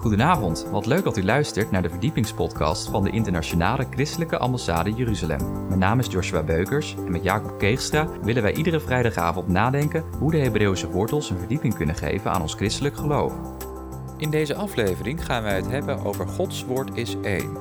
Goedenavond, 0.00 0.66
wat 0.70 0.86
leuk 0.86 1.04
dat 1.04 1.16
u 1.16 1.24
luistert 1.24 1.70
naar 1.70 1.82
de 1.82 1.90
verdiepingspodcast 1.90 2.88
van 2.88 3.04
de 3.04 3.10
Internationale 3.10 3.86
Christelijke 3.90 4.38
Ambassade 4.38 4.92
Jeruzalem. 4.92 5.66
Mijn 5.66 5.78
naam 5.78 5.98
is 5.98 6.06
Joshua 6.06 6.42
Beukers 6.42 6.94
en 6.96 7.10
met 7.10 7.22
Jacob 7.22 7.58
Keegstra 7.58 8.08
willen 8.22 8.42
wij 8.42 8.54
iedere 8.54 8.80
vrijdagavond 8.80 9.48
nadenken 9.48 10.04
hoe 10.18 10.30
de 10.30 10.38
Hebreeuwse 10.38 10.90
wortels 10.90 11.30
een 11.30 11.38
verdieping 11.38 11.74
kunnen 11.74 11.94
geven 11.94 12.30
aan 12.30 12.40
ons 12.40 12.54
christelijk 12.54 12.96
geloof. 12.96 13.32
In 14.16 14.30
deze 14.30 14.54
aflevering 14.54 15.24
gaan 15.24 15.42
wij 15.42 15.56
het 15.56 15.70
hebben 15.70 16.04
over 16.04 16.28
Gods 16.28 16.64
woord 16.64 16.96
is 16.96 17.16
één. 17.22 17.56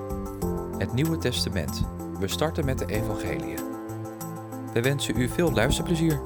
Het 0.77 0.93
Nieuwe 0.93 1.17
Testament. 1.17 1.85
We 2.19 2.27
starten 2.27 2.65
met 2.65 2.77
de 2.77 2.85
Evangelie. 2.85 3.55
We 4.73 4.81
wensen 4.81 5.19
u 5.19 5.27
veel 5.27 5.51
luisterplezier. 5.51 6.19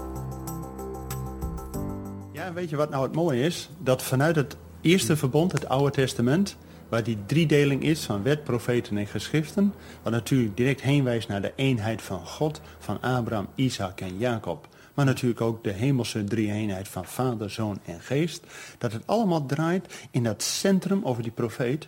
Ja, 2.31 2.45
en 2.45 2.53
weet 2.53 2.69
je 2.69 2.75
wat 2.75 2.89
nou 2.89 3.03
het 3.03 3.15
mooie 3.15 3.41
is? 3.41 3.69
Dat 3.79 4.03
vanuit 4.03 4.35
het 4.35 4.57
eerste 4.83 5.17
verbond, 5.17 5.51
het 5.51 5.67
Oude 5.69 5.91
Testament, 5.91 6.57
waar 6.89 7.03
die 7.03 7.17
driedeling 7.25 7.83
is 7.83 8.03
van 8.03 8.23
wet, 8.23 8.43
profeten 8.43 8.97
en 8.97 9.07
geschriften, 9.07 9.73
wat 10.03 10.13
natuurlijk 10.13 10.57
direct 10.57 10.81
heen 10.81 11.03
wijst 11.03 11.27
naar 11.27 11.41
de 11.41 11.53
eenheid 11.55 12.01
van 12.01 12.25
God, 12.25 12.61
van 12.79 13.01
Abraham, 13.01 13.47
Isaac 13.55 14.01
en 14.01 14.17
Jacob, 14.17 14.67
maar 14.93 15.05
natuurlijk 15.05 15.41
ook 15.41 15.63
de 15.63 15.71
hemelse 15.71 16.23
drie-eenheid 16.23 16.87
van 16.87 17.05
Vader, 17.05 17.49
Zoon 17.49 17.79
en 17.85 17.99
Geest, 17.99 18.43
dat 18.77 18.91
het 18.91 19.07
allemaal 19.07 19.45
draait 19.45 20.07
in 20.11 20.23
dat 20.23 20.43
centrum 20.43 21.03
over 21.03 21.23
die 21.23 21.31
profeet, 21.31 21.87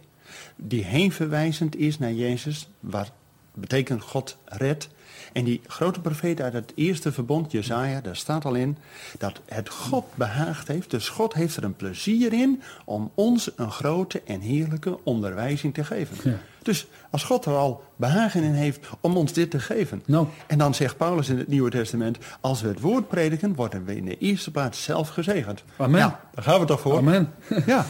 die 0.55 0.83
heenverwijzend 0.83 1.75
is 1.75 1.99
naar 1.99 2.13
Jezus, 2.13 2.69
waar 2.79 3.09
betekent 3.55 4.01
God 4.01 4.37
redt, 4.45 4.89
en 5.35 5.43
die 5.43 5.61
grote 5.67 5.99
profeet 5.99 6.41
uit 6.41 6.53
het 6.53 6.71
eerste 6.75 7.11
verbond, 7.11 7.51
Jezaja, 7.51 8.01
daar 8.01 8.15
staat 8.15 8.45
al 8.45 8.53
in 8.53 8.77
dat 9.17 9.39
het 9.45 9.69
God 9.69 10.05
behaagd 10.13 10.67
heeft. 10.67 10.91
Dus 10.91 11.09
God 11.09 11.33
heeft 11.33 11.57
er 11.57 11.63
een 11.63 11.75
plezier 11.75 12.33
in 12.33 12.61
om 12.85 13.11
ons 13.15 13.51
een 13.55 13.71
grote 13.71 14.21
en 14.25 14.39
heerlijke 14.39 14.97
onderwijzing 15.03 15.73
te 15.73 15.83
geven. 15.83 16.39
Dus 16.61 16.87
als 17.09 17.23
God 17.23 17.45
er 17.45 17.55
al 17.55 17.83
behagen 17.95 18.43
in 18.43 18.53
heeft 18.53 18.87
om 19.01 19.17
ons 19.17 19.33
dit 19.33 19.51
te 19.51 19.59
geven. 19.59 20.03
Nou. 20.05 20.27
En 20.47 20.57
dan 20.57 20.73
zegt 20.73 20.97
Paulus 20.97 21.29
in 21.29 21.37
het 21.37 21.47
Nieuwe 21.47 21.69
Testament, 21.69 22.17
als 22.39 22.61
we 22.61 22.67
het 22.67 22.79
woord 22.79 23.07
prediken, 23.07 23.55
worden 23.55 23.85
we 23.85 23.95
in 23.95 24.05
de 24.05 24.17
eerste 24.17 24.51
plaats 24.51 24.83
zelf 24.83 25.09
gezegend. 25.09 25.63
Amen. 25.77 25.99
Ja, 25.99 26.19
daar 26.33 26.43
gaan 26.43 26.59
we 26.59 26.65
toch 26.65 26.81
voor. 26.81 26.97
Amen. 26.97 27.33
Ja. 27.65 27.85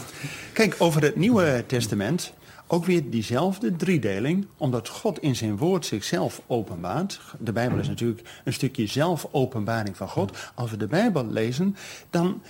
Kijk, 0.53 0.75
over 0.77 1.01
het 1.01 1.15
Nieuwe 1.15 1.63
Testament 1.67 2.33
ook 2.67 2.85
weer 2.85 3.09
diezelfde 3.09 3.75
driedeling, 3.75 4.47
omdat 4.57 4.89
God 4.89 5.19
in 5.19 5.35
zijn 5.35 5.57
woord 5.57 5.85
zichzelf 5.85 6.41
openbaart. 6.47 7.19
De 7.39 7.51
Bijbel 7.51 7.79
is 7.79 7.87
natuurlijk 7.87 8.41
een 8.43 8.53
stukje 8.53 8.87
zelfopenbaring 8.87 9.97
van 9.97 10.07
God. 10.07 10.37
Als 10.55 10.71
we 10.71 10.77
de 10.77 10.87
Bijbel 10.87 11.27
lezen, 11.27 11.75
dan 12.09 12.41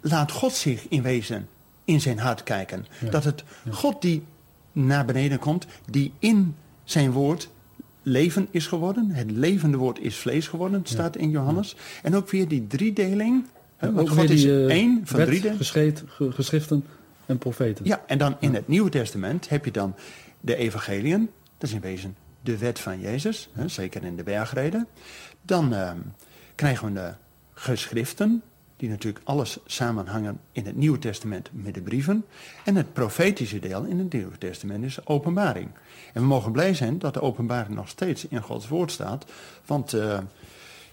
laat 0.00 0.32
God 0.32 0.52
zich 0.52 0.88
in 0.88 1.02
wezen 1.02 1.48
in 1.84 2.00
zijn 2.00 2.18
hart 2.18 2.42
kijken. 2.42 2.86
Dat 3.10 3.24
het 3.24 3.44
God 3.70 4.02
die 4.02 4.22
naar 4.72 5.04
beneden 5.04 5.38
komt, 5.38 5.66
die 5.90 6.12
in 6.18 6.54
zijn 6.84 7.12
woord 7.12 7.48
leven 8.02 8.48
is 8.50 8.66
geworden. 8.66 9.10
Het 9.10 9.30
levende 9.30 9.76
woord 9.76 9.98
is 9.98 10.16
vlees 10.16 10.48
geworden, 10.48 10.80
staat 10.84 11.16
in 11.16 11.30
Johannes. 11.30 11.76
En 12.02 12.16
ook 12.16 12.30
weer 12.30 12.48
die 12.48 12.66
driedeling. 12.66 13.44
hè, 13.76 13.92
want 13.92 14.08
God 14.08 14.18
weer 14.18 14.30
is 14.30 14.42
die, 14.42 14.64
eh, 14.64 14.74
één 14.74 15.00
van 15.04 15.24
drie. 15.24 15.42
geschriften 16.30 16.84
en 17.30 17.38
profeten. 17.38 17.84
Ja, 17.84 18.02
en 18.06 18.18
dan 18.18 18.36
in 18.40 18.54
het 18.54 18.68
Nieuwe 18.68 18.90
Testament 18.90 19.48
heb 19.48 19.64
je 19.64 19.70
dan 19.70 19.94
de 20.40 20.56
evangeliën. 20.56 21.30
Dat 21.58 21.68
is 21.68 21.74
in 21.74 21.80
wezen 21.80 22.16
de 22.40 22.58
wet 22.58 22.78
van 22.78 23.00
Jezus, 23.00 23.48
hè, 23.52 23.68
zeker 23.68 24.04
in 24.04 24.16
de 24.16 24.22
bergreden. 24.22 24.86
Dan 25.42 25.74
ehm, 25.74 25.98
krijgen 26.54 26.86
we 26.86 26.92
de 26.92 27.12
geschriften, 27.54 28.42
die 28.76 28.88
natuurlijk 28.88 29.24
alles 29.24 29.58
samenhangen 29.66 30.40
in 30.52 30.66
het 30.66 30.76
Nieuwe 30.76 30.98
Testament 30.98 31.50
met 31.52 31.74
de 31.74 31.80
brieven. 31.80 32.24
En 32.64 32.76
het 32.76 32.92
profetische 32.92 33.58
deel 33.58 33.84
in 33.84 33.98
het 33.98 34.12
Nieuwe 34.12 34.38
Testament 34.38 34.84
is 34.84 35.06
openbaring. 35.06 35.68
En 36.12 36.20
we 36.20 36.26
mogen 36.26 36.52
blij 36.52 36.74
zijn 36.74 36.98
dat 36.98 37.14
de 37.14 37.20
openbaring 37.20 37.74
nog 37.74 37.88
steeds 37.88 38.28
in 38.28 38.42
Gods 38.42 38.68
woord 38.68 38.92
staat. 38.92 39.24
Want 39.66 39.92
eh, 39.92 40.18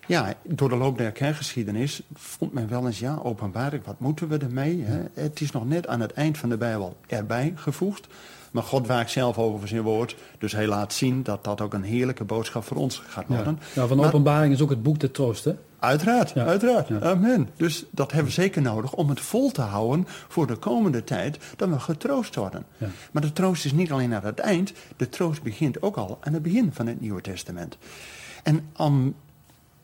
ja, 0.08 0.34
door 0.44 0.70
de 0.70 0.76
loop 0.76 0.98
der 0.98 1.12
kerkgeschiedenis 1.12 2.02
vond 2.14 2.54
men 2.54 2.70
wel 2.70 2.86
eens, 2.86 3.00
ja, 3.00 3.20
openbaring, 3.24 3.86
wat 3.86 4.00
moeten 4.00 4.28
we 4.28 4.38
ermee? 4.38 4.84
Hè? 4.84 5.00
Het 5.14 5.42
is 5.42 5.52
nog 5.52 5.68
net 5.68 5.88
aan 5.88 6.00
het 6.02 6.14
eind 6.14 6.38
van 6.38 6.50
de 6.50 6.58
Bijbel 6.58 6.98
erbij 7.08 7.54
gevoegd. 7.56 8.08
Maar 8.52 8.64
God 8.64 8.88
waakt 8.88 9.12
zelf 9.12 9.38
over 9.38 9.68
zijn 9.68 9.82
woord. 9.82 10.16
Dus 10.38 10.52
hij 10.52 10.68
laat 10.68 10.94
zien 10.94 11.24
dat 11.24 11.44
dat 11.44 11.62
ook 11.62 11.74
een 11.74 11.84
heerlijke 11.84 12.24
boodschap 12.24 12.64
voor 12.64 12.78
ons 12.78 13.02
gaat 13.08 13.28
worden. 13.28 13.60
Ja, 13.74 13.88
van 13.88 13.98
Maar- 13.98 14.06
openbaring 14.08 14.54
is 14.54 14.62
ook 14.62 14.70
het 14.70 14.84
boek 14.84 15.00
der 15.00 15.12
troost, 15.12 15.44
hè? 15.44 15.56
Uiteraard, 15.80 16.30
Ja. 16.30 16.46
uiteraard. 16.46 16.88
Ja. 16.88 17.00
Amen. 17.00 17.50
Dus 17.56 17.86
dat 17.92 18.12
hebben 18.12 18.28
we 18.28 18.42
zeker 18.42 18.62
nodig 18.62 18.94
om 18.94 19.10
het 19.10 19.20
vol 19.20 19.52
te 19.52 19.62
houden 19.62 20.06
voor 20.28 20.48
de 20.48 20.56
komende 20.56 21.04
tijd, 21.04 21.38
dat 21.56 21.70
we 21.70 21.80
getroost 21.80 22.36
worden. 22.36 22.66
Ja. 22.78 22.88
Maar 23.12 23.22
de 23.22 23.34
troost 23.34 23.66
is 23.66 23.72
niet 23.72 23.92
alleen 23.92 24.14
aan 24.14 24.26
het 24.26 24.40
eind, 24.40 24.74
de 24.98 25.10
troost 25.10 25.42
begint 25.44 25.82
ook 25.82 25.96
al 25.98 26.18
aan 26.22 26.34
het 26.34 26.42
begin 26.44 26.70
van 26.74 26.88
het 26.88 27.02
Nieuwe 27.02 27.22
Testament. 27.22 27.78
En 28.44 28.62
om, 28.76 29.16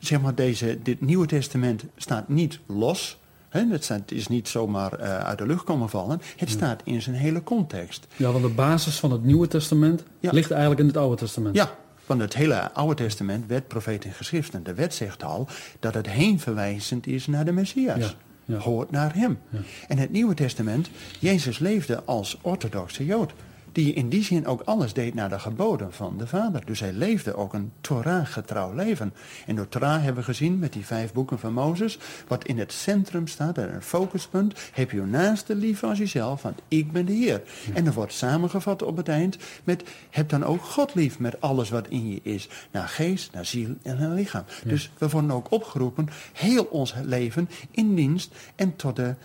zeg 0.06 0.22
maar, 0.22 0.36
deze, 0.36 0.80
dit 0.84 1.02
Nieuwe 1.02 1.26
Testament 1.28 1.84
staat 1.98 2.30
niet 2.30 2.60
los. 2.66 3.18
Hè, 3.50 3.66
het, 3.70 3.84
staat- 3.84 4.12
is 4.12 4.28
niet 4.28 4.48
zomaar 4.48 4.94
eh, 4.94 5.18
uit 5.18 5.38
de 5.38 5.46
lucht 5.46 5.64
komen 5.64 5.90
vallen. 5.90 6.22
Het 6.38 6.50
staat 6.50 6.82
in 6.84 7.02
zijn 7.02 7.16
hele 7.16 7.44
context. 7.44 8.08
Ja, 8.16 8.32
want 8.32 8.44
de 8.44 8.50
basis 8.50 9.00
van 9.00 9.12
het 9.12 9.24
Nieuwe 9.24 9.48
Testament 9.48 10.04
Ja. 10.20 10.32
ligt 10.32 10.52
eigenlijk 10.52 10.82
in 10.82 10.88
het 10.88 10.98
Oude 10.98 11.16
Testament. 11.16 11.56
Ja, 11.56 11.76
van 12.06 12.20
het 12.20 12.34
hele 12.36 12.72
Oude 12.74 12.96
Testament, 13.04 13.48
wet, 13.48 13.68
profeet 13.68 14.06
en 14.06 14.12
geschriften. 14.12 14.64
De 14.64 14.74
wet 14.74 14.94
zegt 14.94 15.24
al 15.24 15.48
dat 15.80 15.94
het 15.94 16.10
heenverwijzend 16.10 17.08
is 17.08 17.28
naar 17.28 17.46
de 17.46 17.52
Messias. 17.52 18.16
Ja. 18.46 18.58
Hoort 18.58 18.92
naar 18.92 19.16
hem. 19.16 19.40
En 19.88 19.98
het 19.98 20.12
Nieuwe 20.12 20.34
Testament, 20.34 20.90
Jezus 21.20 21.60
leefde 21.60 22.04
als 22.04 22.38
orthodoxe 22.42 23.06
Jood. 23.06 23.34
Die 23.74 23.94
in 23.94 24.10
die 24.10 24.24
zin 24.24 24.48
ook 24.48 24.62
alles 24.62 24.94
deed 24.94 25.14
naar 25.14 25.30
de 25.30 25.40
geboden 25.40 25.94
van 25.94 26.18
de 26.18 26.28
Vader. 26.28 26.66
Dus 26.66 26.80
hij 26.80 26.94
leefde 26.94 27.36
ook 27.36 27.54
een 27.54 27.72
Torah-getrouw 27.82 28.74
leven. 28.74 29.14
En 29.46 29.56
door 29.56 29.70
Torah 29.70 30.04
hebben 30.04 30.16
we 30.16 30.24
gezien 30.24 30.60
met 30.60 30.74
die 30.74 30.86
vijf 30.86 31.14
boeken 31.14 31.40
van 31.40 31.54
Mozes, 31.54 31.98
wat 32.28 32.46
in 32.46 32.60
het 32.60 32.72
centrum 32.72 33.28
staat, 33.28 33.58
en 33.58 33.74
een 33.74 33.82
focuspunt, 33.82 34.60
heb 34.72 34.92
je 34.92 35.02
naaste 35.02 35.56
lief 35.56 35.84
als 35.84 35.98
jezelf, 35.98 36.42
want 36.42 36.62
ik 36.68 36.92
ben 36.92 37.06
de 37.06 37.14
Heer. 37.14 37.42
En 37.74 37.86
er 37.86 37.94
wordt 37.94 38.14
samengevat 38.14 38.82
op 38.82 38.98
het 38.98 39.08
eind 39.08 39.38
met, 39.64 39.84
heb 40.10 40.30
dan 40.30 40.44
ook 40.44 40.64
God 40.64 40.96
lief 40.96 41.20
met 41.20 41.42
alles 41.42 41.70
wat 41.70 41.88
in 41.88 42.10
je 42.10 42.20
is. 42.24 42.50
Naar 42.72 42.88
geest, 42.88 43.34
naar 43.34 43.46
ziel 43.46 43.76
en 43.82 44.00
naar 44.00 44.10
lichaam. 44.10 44.44
Dus 44.66 44.92
we 44.98 45.10
worden 45.10 45.32
ook 45.32 45.52
opgeroepen, 45.52 46.10
heel 46.34 46.64
ons 46.64 46.94
leven 47.04 47.50
in 47.72 47.96
dienst 47.96 48.36
en 48.56 48.76
tot 48.76 48.96
de 48.96 49.16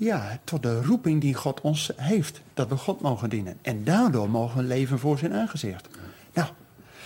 ja, 0.00 0.38
tot 0.44 0.62
de 0.62 0.82
roeping 0.82 1.20
die 1.20 1.34
God 1.34 1.60
ons 1.60 1.90
heeft. 1.96 2.40
Dat 2.54 2.68
we 2.68 2.76
God 2.76 3.00
mogen 3.00 3.30
dienen. 3.30 3.56
En 3.62 3.84
daardoor 3.84 4.30
mogen 4.30 4.56
we 4.56 4.62
leven 4.66 4.98
voor 4.98 5.18
zijn 5.18 5.34
aangezicht. 5.34 5.88
Nou, 6.34 6.48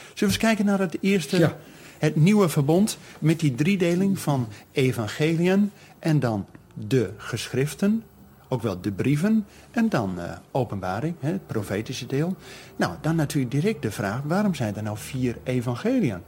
zullen 0.04 0.16
we 0.16 0.24
eens 0.24 0.36
kijken 0.36 0.64
naar 0.64 0.78
het 0.78 0.98
eerste, 1.00 1.38
Ja. 1.38 1.56
het 1.98 2.16
nieuwe 2.16 2.48
verbond 2.48 2.98
met 3.18 3.40
die 3.40 3.54
driedeling 3.54 4.18
van 4.18 4.48
evangeliën 4.72 5.70
en 5.98 6.20
dan 6.20 6.46
de 6.74 7.10
geschriften, 7.16 8.02
ook 8.48 8.62
wel 8.62 8.80
de 8.80 8.92
brieven 8.92 9.46
en 9.70 9.88
dan 9.88 10.20
eh, 10.20 10.32
openbaring, 10.50 11.14
hè, 11.20 11.32
het 11.32 11.46
profetische 11.46 12.06
deel. 12.06 12.36
Nou, 12.76 12.94
dan 13.00 13.16
natuurlijk 13.16 13.52
direct 13.52 13.82
de 13.82 13.90
vraag, 13.90 14.20
waarom 14.24 14.54
zijn 14.54 14.76
er 14.76 14.82
nou 14.82 14.98
vier 14.98 15.36
evangeliën? 15.42 16.18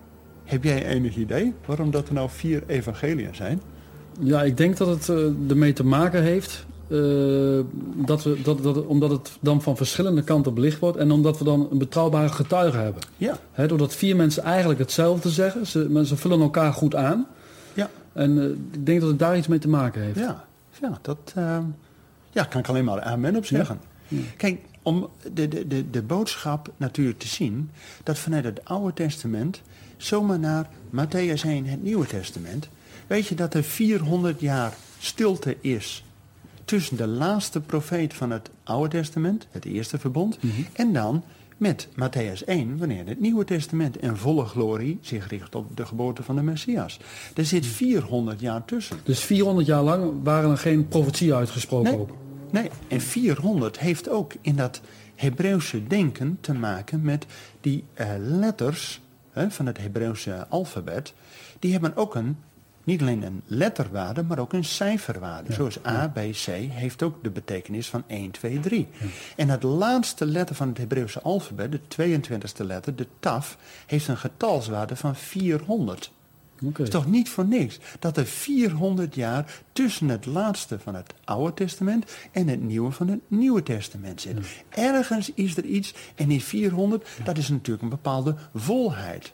Heb 0.45 0.65
jij 0.65 0.87
enig 0.87 1.17
idee 1.17 1.55
waarom 1.67 1.91
dat 1.91 2.09
er 2.09 2.15
nou 2.15 2.31
vier 2.31 2.63
evangeliën 2.67 3.35
zijn? 3.35 3.61
Ja, 4.21 4.43
ik 4.43 4.57
denk 4.57 4.77
dat 4.77 4.89
het 4.89 5.09
eh, 5.09 5.51
ermee 5.51 5.73
te 5.73 5.85
maken 5.85 6.23
heeft 6.23 6.65
eh, 6.89 6.99
dat 8.07 8.23
we, 8.23 8.43
dat, 8.43 8.63
dat, 8.63 8.87
omdat 8.87 9.11
het 9.11 9.33
dan 9.41 9.63
van 9.63 9.77
verschillende 9.77 10.23
kanten 10.23 10.55
belicht 10.55 10.79
wordt 10.79 10.97
en 10.97 11.11
omdat 11.11 11.39
we 11.39 11.45
dan 11.45 11.69
een 11.71 11.79
betrouwbare 11.79 12.29
getuige 12.29 12.77
hebben. 12.77 13.03
Ja, 13.17 13.39
Hè, 13.53 13.67
doordat 13.67 13.95
vier 13.95 14.17
mensen 14.17 14.43
eigenlijk 14.43 14.79
hetzelfde 14.79 15.31
zeggen, 15.31 15.67
ze, 15.67 16.03
ze 16.05 16.17
vullen 16.17 16.41
elkaar 16.41 16.73
goed 16.73 16.95
aan. 16.95 17.27
ja. 17.75 17.91
En 18.13 18.39
eh, 18.39 18.49
ik 18.49 18.87
denk 18.87 19.01
dat 19.01 19.09
het 19.09 19.19
daar 19.19 19.37
iets 19.37 19.47
mee 19.47 19.59
te 19.59 19.69
maken 19.69 20.03
heeft. 20.03 20.19
Ja, 20.19 20.45
ja 20.81 20.99
dat 21.03 21.35
uh, 21.39 21.59
ja, 22.31 22.45
kan 22.45 22.61
ik 22.61 22.69
alleen 22.69 22.85
maar 22.85 23.01
amen 23.01 23.37
op 23.37 23.47
zeggen. 23.47 23.81
Kijk, 24.37 24.61
om 24.83 25.09
de, 25.33 25.49
de, 25.49 25.67
de, 25.67 25.91
de 25.91 26.03
boodschap 26.03 26.73
natuurlijk 26.77 27.19
te 27.19 27.29
zien... 27.29 27.71
dat 28.03 28.19
vanuit 28.19 28.45
het 28.45 28.65
Oude 28.65 28.93
Testament 28.93 29.61
zomaar 29.97 30.39
naar 30.39 30.69
Matthäus 30.91 31.45
1, 31.45 31.67
het 31.67 31.83
Nieuwe 31.83 32.07
Testament... 32.07 32.69
weet 33.07 33.27
je 33.27 33.35
dat 33.35 33.55
er 33.55 33.63
400 33.63 34.41
jaar 34.41 34.75
stilte 34.99 35.57
is 35.61 36.05
tussen 36.65 36.97
de 36.97 37.07
laatste 37.07 37.61
profeet 37.61 38.15
van 38.15 38.31
het 38.31 38.51
Oude 38.65 38.89
Testament... 38.89 39.47
het 39.51 39.65
eerste 39.65 39.99
verbond, 39.99 40.39
en 40.73 40.93
dan 40.93 41.25
met 41.57 41.89
Matthäus 41.93 42.45
1, 42.47 42.79
wanneer 42.79 43.07
het 43.07 43.21
Nieuwe 43.21 43.45
Testament 43.45 44.03
in 44.03 44.17
volle 44.17 44.45
glorie 44.45 44.99
zich 45.01 45.29
richt 45.29 45.55
op 45.55 45.77
de 45.77 45.87
geboorte 45.87 46.23
van 46.23 46.37
de 46.37 46.43
Messias. 46.43 47.01
Er 47.35 47.45
zit 47.45 47.67
400 47.67 48.41
jaar 48.41 48.65
tussen. 48.65 48.97
Dus 49.05 49.21
400 49.21 49.67
jaar 49.67 49.83
lang 49.83 50.13
waren 50.23 50.51
er 50.51 50.59
geen 50.59 50.89
profetieën 50.89 51.35
uitgesproken 51.35 51.91
Nee, 51.91 52.01
ook. 52.01 52.11
nee, 52.51 52.71
en 52.89 53.01
400 53.01 53.79
heeft 53.79 54.09
ook 54.09 54.33
in 54.41 54.57
dat 54.57 54.81
Hebreeuwse 55.15 55.87
denken 55.87 56.39
te 56.41 56.53
maken 56.55 57.03
met 57.03 57.27
die 57.61 57.85
eh, 57.95 58.09
letters 58.19 59.01
hè, 59.31 59.51
van 59.51 59.67
het 59.67 59.79
Hebreeuwse 59.79 60.47
alfabet. 60.49 61.15
Die 61.59 61.73
hebben 61.73 61.97
ook 61.97 62.15
een 62.15 62.37
niet 62.85 63.01
alleen 63.01 63.23
een 63.23 63.43
letterwaarde, 63.47 64.23
maar 64.23 64.39
ook 64.39 64.53
een 64.53 64.65
cijferwaarde. 64.65 65.53
Zoals 65.53 65.87
A, 65.87 66.09
B, 66.09 66.19
C 66.31 66.47
heeft 66.71 67.03
ook 67.03 67.23
de 67.23 67.31
betekenis 67.31 67.89
van 67.89 68.05
1, 68.07 68.31
2, 68.31 68.61
3. 68.61 68.89
En 69.37 69.49
het 69.49 69.63
laatste 69.63 70.27
letter 70.27 70.57
van 70.57 70.69
het 70.69 70.79
Hebreeuwse 70.79 71.21
alfabet, 71.21 71.73
de 71.73 71.81
22e 71.81 72.67
letter, 72.67 72.97
de 72.97 73.07
taf, 73.21 73.59
heeft 73.87 74.09
een 74.09 74.17
getalswaarde 74.17 74.97
van 74.97 75.17
400. 75.17 76.13
Het 76.59 76.79
is 76.79 76.91
toch 76.91 77.07
niet 77.07 77.29
voor 77.29 77.47
niks 77.47 77.79
dat 77.99 78.17
er 78.17 78.27
400 78.27 79.15
jaar 79.15 79.61
tussen 79.73 80.09
het 80.09 80.27
laatste 80.27 80.79
van 80.79 80.95
het 80.95 81.15
Oude 81.25 81.55
Testament 81.55 82.13
en 82.33 82.49
het 82.49 82.63
nieuwe 82.63 82.91
van 82.91 83.09
het 83.09 83.21
Nieuwe 83.29 83.63
Testament 83.63 84.21
zit. 84.21 84.39
Ergens 84.69 85.33
is 85.35 85.57
er 85.57 85.65
iets 85.65 85.95
en 86.15 86.29
die 86.29 86.43
400, 86.43 87.09
dat 87.25 87.39
is 87.39 87.49
natuurlijk 87.49 87.83
een 87.83 87.89
bepaalde 87.89 88.35
volheid. 88.55 89.33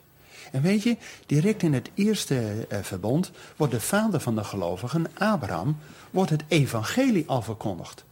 En 0.51 0.61
weet 0.61 0.83
je, 0.83 0.97
direct 1.25 1.63
in 1.63 1.73
het 1.73 1.89
eerste 1.93 2.65
eh, 2.69 2.79
verbond 2.81 3.31
wordt 3.55 3.73
de 3.73 3.81
vader 3.81 4.19
van 4.19 4.35
de 4.35 4.43
gelovigen, 4.43 5.05
Abraham, 5.17 5.77
wordt 6.11 6.29
het 6.29 6.43
evangelie 6.47 7.23
al 7.27 7.41
verkondigd. 7.41 8.03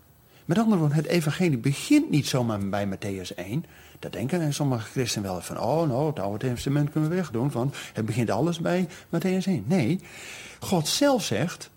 Met 0.45 0.57
andere 0.57 0.77
woorden, 0.77 0.97
het 0.97 1.05
evangelie 1.05 1.57
begint 1.57 2.09
niet 2.09 2.27
zomaar 2.27 2.69
bij 2.69 2.87
Matthäus 2.87 3.35
1. 3.35 3.65
Dat 3.99 4.11
denken 4.11 4.53
sommige 4.53 4.89
christenen 4.89 5.31
wel 5.31 5.41
van, 5.41 5.59
oh 5.59 5.87
nou, 5.87 6.07
het 6.07 6.19
Oude 6.19 6.47
Testament 6.47 6.91
kunnen 6.91 7.09
we 7.09 7.15
wegdoen, 7.15 7.51
want 7.51 7.75
het 7.93 8.05
begint 8.05 8.29
alles 8.29 8.59
bij 8.59 8.87
Matthäus 8.87 9.45
1. 9.45 9.63
Nee, 9.67 9.99
God 10.59 10.87
zelf 10.87 11.23
zegt, 11.23 11.69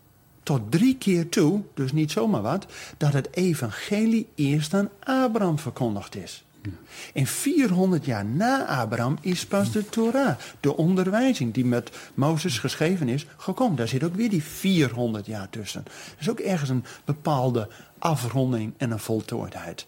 tot 0.43 0.71
drie 0.71 0.97
keer 0.97 1.29
toe, 1.29 1.63
dus 1.75 1.93
niet 1.93 2.11
zomaar 2.11 2.43
wat, 2.43 2.67
dat 2.97 3.13
het 3.13 3.37
evangelie 3.37 4.29
eerst 4.35 4.75
aan 4.75 4.91
Abraham 5.05 5.59
verkondigd 5.59 6.17
is. 6.17 6.45
En 7.15 7.27
400 7.27 8.05
jaar 8.05 8.25
na 8.25 8.67
Abraham 8.67 9.19
is 9.21 9.47
pas 9.47 9.73
de 9.73 9.89
Torah, 9.89 10.39
de 10.61 10.77
onderwijzing 10.77 11.55
die 11.55 11.65
met 11.65 11.91
Mozes 12.15 12.59
geschreven 12.59 13.09
is, 13.09 13.27
gekomen. 13.37 13.77
Daar 13.77 13.89
zit 13.89 14.05
ook 14.05 14.15
weer 14.15 14.31
die 14.31 14.43
400 14.43 15.27
jaar 15.27 15.51
tussen. 15.51 15.83
Dat 15.85 16.21
is 16.21 16.31
ook 16.31 16.41
ergens 16.41 16.71
een 16.71 16.85
bepaalde 17.05 17.69
afronding 17.99 18.75
en 18.77 18.91
een 18.91 18.99
voltooidheid. 18.99 19.87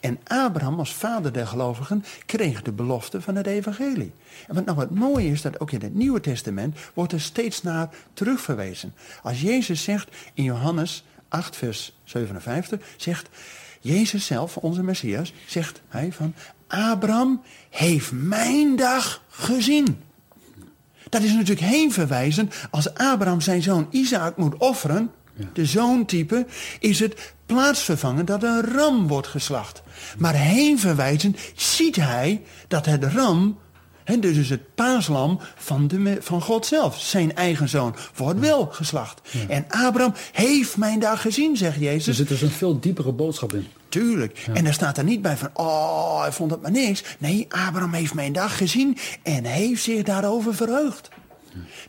En 0.00 0.18
Abraham 0.24 0.78
als 0.78 0.94
vader 0.94 1.32
der 1.32 1.46
gelovigen 1.46 2.04
kreeg 2.26 2.62
de 2.62 2.72
belofte 2.72 3.20
van 3.20 3.36
het 3.36 3.46
evangelie. 3.46 4.12
En 4.48 4.54
wat 4.54 4.64
nou 4.64 4.76
wat 4.76 4.90
mooi 4.90 5.30
is, 5.30 5.42
dat 5.42 5.60
ook 5.60 5.70
in 5.70 5.82
het 5.82 5.94
Nieuwe 5.94 6.20
Testament 6.20 6.78
wordt 6.94 7.12
er 7.12 7.20
steeds 7.20 7.62
naar 7.62 7.88
terugverwezen. 8.12 8.94
Als 9.22 9.40
Jezus 9.40 9.82
zegt 9.82 10.16
in 10.34 10.44
Johannes 10.44 11.04
8 11.28 11.56
vers 11.56 11.92
57, 12.04 12.80
zegt 12.96 13.28
Jezus 13.80 14.26
zelf, 14.26 14.56
onze 14.56 14.82
Messias, 14.82 15.32
zegt 15.46 15.80
hij 15.88 16.12
van... 16.12 16.34
Abraham 16.66 17.42
heeft 17.70 18.12
mijn 18.12 18.76
dag 18.76 19.22
gezien. 19.28 20.02
Dat 21.08 21.22
is 21.22 21.32
natuurlijk 21.32 21.66
heen 21.66 21.92
verwijzen. 21.92 22.50
Als 22.70 22.94
Abraham 22.94 23.40
zijn 23.40 23.62
zoon 23.62 23.86
Isaac 23.90 24.36
moet 24.36 24.56
offeren, 24.56 25.10
de 25.52 25.66
zoontype, 25.66 26.46
is 26.78 27.00
het 27.00 27.34
plaatsvervangen 27.46 28.24
dat 28.24 28.42
een 28.42 28.62
ram 28.62 29.08
wordt 29.08 29.26
geslacht. 29.26 29.82
Maar 30.18 30.34
heen 30.34 30.78
verwijzen 30.78 31.36
ziet 31.54 31.96
hij 31.96 32.42
dat 32.68 32.86
het 32.86 33.04
ram 33.04 33.58
He, 34.10 34.18
dus 34.18 34.48
het 34.48 34.74
paaslam 34.74 35.40
van, 35.56 35.88
de, 35.88 36.16
van 36.20 36.42
God 36.42 36.66
zelf. 36.66 37.00
Zijn 37.00 37.34
eigen 37.34 37.68
zoon 37.68 37.94
wordt 38.16 38.40
wel 38.40 38.66
geslacht. 38.66 39.20
En 39.48 39.64
Abraham 39.68 40.14
heeft 40.32 40.76
mijn 40.76 41.00
dag 41.00 41.20
gezien, 41.20 41.56
zegt 41.56 41.80
Jezus. 41.80 42.06
Er 42.06 42.14
zit 42.14 42.28
dus 42.28 42.42
een 42.42 42.50
veel 42.50 42.80
diepere 42.80 43.12
boodschap 43.12 43.52
in. 43.52 43.66
Tuurlijk. 43.88 44.46
En 44.52 44.66
er 44.66 44.72
staat 44.72 44.98
er 44.98 45.04
niet 45.04 45.22
bij 45.22 45.36
van, 45.36 45.50
oh, 45.54 46.20
hij 46.20 46.32
vond 46.32 46.50
het 46.50 46.62
maar 46.62 46.70
niks. 46.70 47.04
Nee, 47.18 47.46
Abraham 47.48 47.92
heeft 47.92 48.14
mijn 48.14 48.32
dag 48.32 48.56
gezien 48.56 48.96
en 49.22 49.44
heeft 49.44 49.82
zich 49.82 50.02
daarover 50.02 50.54
verheugd. 50.54 51.08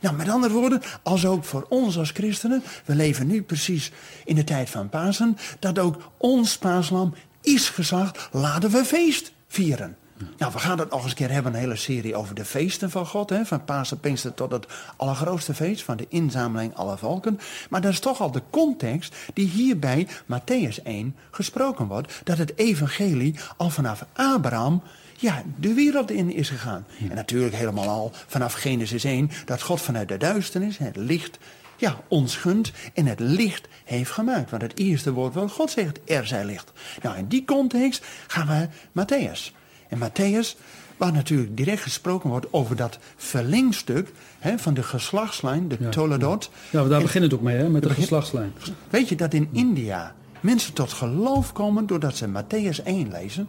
Nou, 0.00 0.16
met 0.16 0.28
andere 0.28 0.52
woorden, 0.52 0.82
als 1.02 1.26
ook 1.26 1.44
voor 1.44 1.66
ons 1.68 1.98
als 1.98 2.10
christenen, 2.10 2.62
we 2.84 2.94
leven 2.94 3.26
nu 3.26 3.42
precies 3.42 3.90
in 4.24 4.34
de 4.34 4.44
tijd 4.44 4.70
van 4.70 4.88
Pasen, 4.88 5.36
dat 5.58 5.78
ook 5.78 6.12
ons 6.18 6.58
paaslam 6.58 7.14
is 7.42 7.68
geslacht, 7.68 8.28
laten 8.32 8.70
we 8.70 8.84
feest 8.84 9.32
vieren. 9.48 9.96
Nou, 10.38 10.52
we 10.52 10.58
gaan 10.58 10.78
het 10.78 10.90
nog 10.90 11.02
eens 11.02 11.10
een 11.10 11.16
keer 11.16 11.30
hebben, 11.30 11.52
een 11.52 11.58
hele 11.58 11.76
serie 11.76 12.16
over 12.16 12.34
de 12.34 12.44
feesten 12.44 12.90
van 12.90 13.06
God. 13.06 13.30
Hè, 13.30 13.44
van 13.44 13.64
Pasen, 13.64 14.00
Pinkster 14.00 14.34
tot 14.34 14.52
het 14.52 14.66
allergrootste 14.96 15.54
feest 15.54 15.82
van 15.82 15.96
de 15.96 16.06
inzameling 16.08 16.74
aller 16.74 16.98
volken. 16.98 17.40
Maar 17.70 17.80
dat 17.80 17.92
is 17.92 18.00
toch 18.00 18.20
al 18.20 18.30
de 18.30 18.42
context 18.50 19.16
die 19.34 19.48
hier 19.48 19.78
bij 19.78 20.08
Matthäus 20.08 20.82
1 20.82 21.16
gesproken 21.30 21.86
wordt. 21.86 22.20
Dat 22.24 22.38
het 22.38 22.58
evangelie 22.58 23.34
al 23.56 23.70
vanaf 23.70 24.06
Abraham 24.12 24.82
ja, 25.16 25.42
de 25.56 25.74
wereld 25.74 26.10
in 26.10 26.32
is 26.32 26.48
gegaan. 26.48 26.86
En 27.08 27.14
natuurlijk 27.14 27.54
helemaal 27.54 27.88
al 27.88 28.12
vanaf 28.26 28.52
Genesis 28.52 29.04
1 29.04 29.30
dat 29.44 29.62
God 29.62 29.80
vanuit 29.80 30.08
de 30.08 30.16
duisternis 30.16 30.78
het 30.78 30.96
licht 30.96 31.38
ja, 31.82 32.00
ons 32.08 32.36
gunt 32.36 32.72
en 32.94 33.06
het 33.06 33.20
licht 33.20 33.68
heeft 33.84 34.10
gemaakt. 34.10 34.50
Want 34.50 34.62
het 34.62 34.78
eerste 34.78 35.12
woord 35.12 35.34
wat 35.34 35.50
God 35.50 35.70
zegt, 35.70 36.00
er 36.04 36.26
zij 36.26 36.44
licht. 36.44 36.72
Nou, 37.02 37.16
in 37.16 37.26
die 37.26 37.44
context 37.44 38.04
gaan 38.26 38.46
we 38.46 38.68
Matthäus. 39.00 39.61
En 39.92 39.98
Matthäus, 39.98 40.56
waar 40.96 41.12
natuurlijk 41.12 41.56
direct 41.56 41.82
gesproken 41.82 42.30
wordt 42.30 42.46
over 42.50 42.76
dat 42.76 42.98
verlengstuk 43.16 44.12
hè, 44.38 44.58
van 44.58 44.74
de 44.74 44.82
geslachtslijn, 44.82 45.68
de 45.68 45.76
ja, 45.80 45.88
Toledot. 45.88 46.50
Ja, 46.70 46.84
daar 46.84 47.02
begint 47.02 47.24
het 47.24 47.34
ook 47.34 47.40
mee, 47.40 47.56
hè, 47.56 47.68
met 47.68 47.82
de 47.82 47.90
geslachtslijn. 47.90 48.52
Weet 48.90 49.08
je 49.08 49.16
dat 49.16 49.34
in 49.34 49.48
India 49.52 50.14
mensen 50.40 50.72
tot 50.72 50.92
geloof 50.92 51.52
komen 51.52 51.86
doordat 51.86 52.16
ze 52.16 52.28
Matthäus 52.28 52.84
1 52.84 53.10
lezen? 53.10 53.48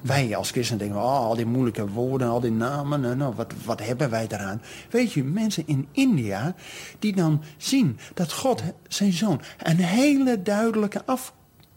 Wij 0.00 0.36
als 0.36 0.50
christenen 0.50 0.78
denken, 0.78 0.98
oh, 0.98 1.18
al 1.18 1.36
die 1.36 1.46
moeilijke 1.46 1.88
woorden, 1.88 2.28
al 2.28 2.40
die 2.40 2.50
namen, 2.50 3.16
nou, 3.16 3.34
wat, 3.34 3.52
wat 3.64 3.80
hebben 3.80 4.10
wij 4.10 4.26
daaraan? 4.26 4.62
Weet 4.90 5.12
je, 5.12 5.24
mensen 5.24 5.66
in 5.66 5.88
India 5.92 6.54
die 6.98 7.14
dan 7.16 7.42
zien 7.56 7.98
dat 8.14 8.32
God 8.32 8.62
zijn 8.88 9.12
zoon 9.12 9.40
een 9.58 9.78
hele 9.78 10.42
duidelijke 10.42 11.02
af 11.06 11.32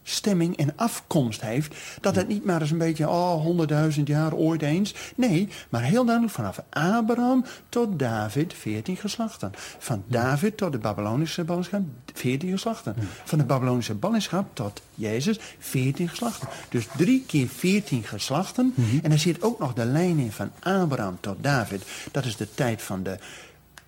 stemming 0.08 0.56
en 0.56 0.72
afkomst 0.76 1.40
heeft. 1.40 1.74
Dat 2.00 2.16
het 2.16 2.28
niet 2.28 2.44
maar 2.44 2.60
eens 2.60 2.70
een 2.70 2.78
beetje, 2.78 3.08
oh, 3.08 3.42
honderdduizend 3.42 4.08
jaar 4.08 4.34
ooit 4.34 4.62
eens. 4.62 4.94
Nee, 5.14 5.48
maar 5.68 5.82
heel 5.82 6.04
duidelijk 6.04 6.34
vanaf 6.34 6.62
Abraham 6.70 7.44
tot 7.68 7.98
David, 7.98 8.54
veertien 8.54 8.96
geslachten. 8.96 9.52
Van 9.78 10.04
David 10.06 10.56
tot 10.56 10.72
de 10.72 10.78
Babylonische 10.78 11.44
ballingschap, 11.44 11.82
veertien 12.14 12.50
geslachten. 12.50 12.94
Van 13.24 13.38
de 13.38 13.44
Babylonische 13.44 13.94
ballingschap 13.94 14.46
tot 14.52 14.82
Jezus, 14.94 15.38
veertien 15.58 16.08
geslachten. 16.08 16.48
Dus 16.68 16.86
drie 16.96 17.24
keer 17.26 17.48
veertien 17.48 18.02
geslachten. 18.02 18.72
Mhm. 18.74 18.98
En 19.02 19.12
er 19.12 19.18
zit 19.18 19.42
ook 19.42 19.58
nog 19.58 19.74
de 19.74 19.84
lijn 19.84 20.18
in 20.18 20.32
van 20.32 20.50
Abraham 20.60 21.18
tot 21.20 21.36
David. 21.40 21.82
Dat 22.10 22.24
is 22.24 22.36
de 22.36 22.54
tijd 22.54 22.82
van 22.82 23.02
de 23.02 23.18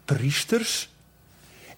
priesters. 0.04 0.90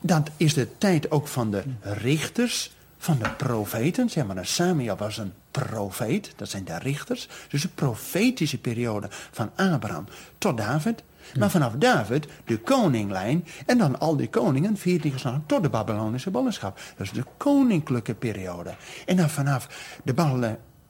Dat 0.01 0.31
is 0.37 0.55
de 0.55 0.69
tijd 0.79 1.11
ook 1.11 1.29
van 1.29 1.51
de 1.51 1.63
richters 1.81 2.71
van 3.03 3.19
de 3.19 3.31
profeten. 3.31 4.11
Zeg 4.11 4.27
maar, 4.27 4.47
Samuel 4.47 4.97
was 4.97 5.19
een 5.19 5.33
profeet, 5.51 6.33
dat 6.37 6.49
zijn 6.49 6.65
de 6.65 6.79
richters. 6.79 7.29
Dus 7.49 7.63
de 7.63 7.69
profetische 7.69 8.59
periode 8.59 9.07
van 9.11 9.51
Abraham 9.57 10.07
tot 10.39 10.57
David. 10.57 11.03
Maar 11.39 11.51
vanaf 11.51 11.73
David 11.73 12.27
de 12.45 12.59
koninglijn 12.59 13.47
en 13.67 13.79
dan 13.79 13.99
al 13.99 14.17
die 14.17 14.29
koningen, 14.29 14.77
14 14.77 15.13
geslagen, 15.13 15.43
tot 15.47 15.63
de 15.63 15.69
Babylonische 15.69 16.31
ballingschap. 16.31 16.81
Dus 16.97 17.11
de 17.11 17.25
koninklijke 17.37 18.15
periode. 18.15 18.75
En 19.07 19.17
dan 19.17 19.31
vanaf 19.31 19.69
de 20.05 20.15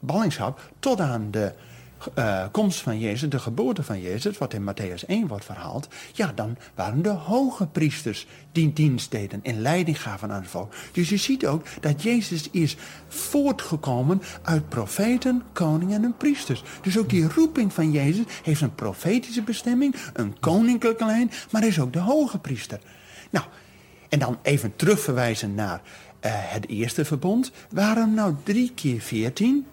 ballingschap 0.01 0.61
tot 0.79 1.01
aan 1.01 1.31
de 1.31 1.53
uh, 2.15 2.45
komst 2.51 2.81
van 2.81 2.99
Jezus, 2.99 3.31
de 3.31 3.39
geboorte 3.39 3.83
van 3.83 4.01
Jezus, 4.01 4.39
wat 4.39 4.55
in 4.55 4.71
Matthäus 4.71 5.07
1 5.07 5.27
wordt 5.27 5.45
verhaald, 5.45 5.89
ja, 6.13 6.33
dan 6.35 6.57
waren 6.75 7.03
de 7.03 7.09
hoge 7.09 7.67
priesters 7.67 8.27
die 8.53 8.73
dienst 8.73 9.11
deden 9.11 9.41
en 9.43 9.61
leiding 9.61 10.03
gaven 10.03 10.31
aan 10.31 10.41
het 10.41 10.51
volk. 10.51 10.75
Dus 10.93 11.09
je 11.09 11.17
ziet 11.17 11.47
ook 11.47 11.65
dat 11.81 12.03
Jezus 12.03 12.51
is 12.51 12.77
voortgekomen 13.09 14.23
uit 14.43 14.69
profeten, 14.69 15.43
koningen 15.53 16.05
en 16.05 16.17
priesters. 16.17 16.63
Dus 16.83 16.99
ook 16.99 17.09
die 17.09 17.29
roeping 17.29 17.73
van 17.73 17.91
Jezus 17.91 18.25
heeft 18.43 18.61
een 18.61 18.75
profetische 18.75 19.43
bestemming, 19.43 19.95
een 20.13 20.39
koninklijke 20.41 21.05
lijn, 21.05 21.31
maar 21.51 21.67
is 21.67 21.81
ook 21.81 21.93
de 21.93 21.99
hoge 21.99 22.39
priester. 22.39 22.81
Nou, 23.31 23.45
en 24.09 24.19
dan 24.19 24.39
even 24.43 24.77
terugverwijzen 24.77 25.55
naar 25.55 25.81
uh, 25.81 26.31
het 26.35 26.69
eerste 26.69 27.05
verbond. 27.05 27.53
Waarom 27.71 28.15
nou 28.15 28.35
drie 28.43 28.73
keer 28.75 29.01
veertien? 29.01 29.67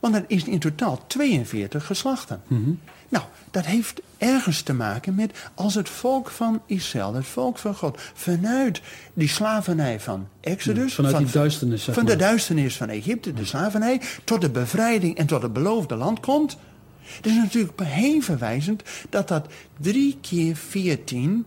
Want 0.00 0.14
er 0.14 0.24
is 0.26 0.44
in 0.44 0.58
totaal 0.58 1.06
42 1.06 1.86
geslachten. 1.86 2.42
Mhm. 2.46 2.70
Nou, 3.08 3.24
dat 3.50 3.66
heeft 3.66 4.00
ergens 4.18 4.62
te 4.62 4.72
maken 4.72 5.14
met 5.14 5.50
als 5.54 5.74
het 5.74 5.88
volk 5.88 6.30
van 6.30 6.62
Israël, 6.66 7.14
het 7.14 7.26
volk 7.26 7.58
van 7.58 7.74
God, 7.74 8.00
vanuit 8.14 8.80
die 9.14 9.28
slavernij 9.28 10.00
van 10.00 10.28
Exodus, 10.40 10.94
vanuit 10.94 11.14
van, 11.14 11.24
die 11.24 11.32
duisternis, 11.32 11.84
van 11.84 12.04
de 12.04 12.16
duisternis 12.16 12.76
van 12.76 12.88
Egypte, 12.88 13.32
de 13.32 13.44
slavernij, 13.44 14.00
tot 14.24 14.40
de 14.40 14.50
bevrijding 14.50 15.16
en 15.16 15.26
tot 15.26 15.42
het 15.42 15.52
beloofde 15.52 15.96
land 15.96 16.20
komt. 16.20 16.56
Het 17.00 17.26
is 17.26 17.36
natuurlijk 17.36 17.80
heen 17.82 18.22
verwijzend 18.22 18.82
dat 19.08 19.28
dat 19.28 19.46
drie 19.80 20.18
keer 20.20 20.56
veertien 20.56 21.44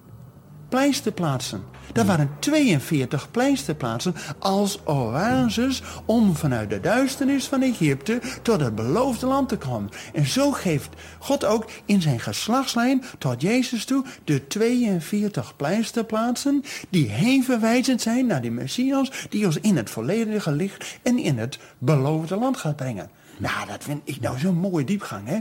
pleisterplaatsen. 0.72 1.64
Er 1.94 2.06
waren 2.06 2.30
42 2.40 3.32
pleisterplaatsen 3.32 4.16
als 4.40 4.80
oases 4.86 5.82
om 6.06 6.36
vanuit 6.36 6.70
de 6.70 6.80
duisternis 6.80 7.48
van 7.48 7.62
Egypte 7.62 8.22
tot 8.42 8.62
het 8.62 8.76
beloofde 8.76 9.26
land 9.26 9.50
te 9.50 9.58
komen. 9.58 9.90
En 10.14 10.26
zo 10.26 10.52
geeft 10.52 10.90
God 11.20 11.46
ook 11.46 11.70
in 11.86 12.02
zijn 12.02 12.20
geslachtslijn 12.20 13.04
tot 13.18 13.42
Jezus 13.42 13.86
toe 13.86 14.06
de 14.24 14.48
42 14.48 15.56
pleisterplaatsen 15.56 16.64
die 16.90 17.08
heen 17.08 17.44
verwijzend 17.44 18.02
zijn 18.02 18.26
naar 18.26 18.42
de 18.42 18.52
Messias 18.52 19.12
die 19.30 19.46
ons 19.46 19.58
in 19.58 19.78
het 19.78 19.90
volledige 19.90 20.52
licht 20.52 21.00
en 21.04 21.18
in 21.18 21.38
het 21.38 21.60
beloofde 21.78 22.36
land 22.36 22.58
gaat 22.58 22.76
brengen. 22.76 23.10
Nou, 23.38 23.68
dat 23.68 23.84
vind 23.84 24.02
ik 24.04 24.20
nou 24.20 24.40
zo'n 24.40 24.58
mooie 24.58 24.86
diepgang, 24.86 25.28
hè? 25.28 25.40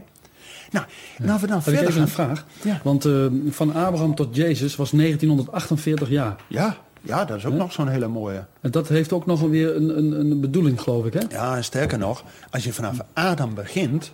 Nou, 0.71 0.85
nou 1.19 1.41
we 1.41 1.47
dan 1.47 1.57
Heb 1.59 1.67
ik 1.67 1.79
verder 1.79 1.81
even 1.83 1.93
gaan. 1.93 2.03
een 2.31 2.37
vraag? 2.37 2.45
Ja. 2.63 2.81
Want 2.85 3.05
eh, 3.05 3.27
van 3.49 3.75
Abraham 3.75 4.15
tot 4.15 4.37
Jezus 4.37 4.77
was 4.77 4.91
1948 4.91 6.09
jaar. 6.09 6.37
Ja, 6.47 6.77
ja, 7.03 7.25
dat 7.25 7.37
is 7.37 7.47
ook 7.47 7.53
nog 7.55 7.73
zo'n 7.73 7.89
hele 7.89 8.09
mooie. 8.09 8.45
En 8.61 8.71
dat 8.71 8.89
heeft 8.89 9.13
ook 9.13 9.27
nog 9.27 9.41
weer 9.41 9.77
een, 9.77 9.99
een, 9.99 10.21
een 10.21 10.41
bedoeling, 10.41 10.81
geloof 10.81 11.07
ik, 11.07 11.13
hè? 11.13 11.21
Ja, 11.31 11.57
en 11.57 11.65
sterker 11.65 11.99
nog, 11.99 12.25
als 12.51 12.65
je 12.65 12.73
vanaf 12.73 12.99
Adam 13.13 13.55
begint, 13.55 14.13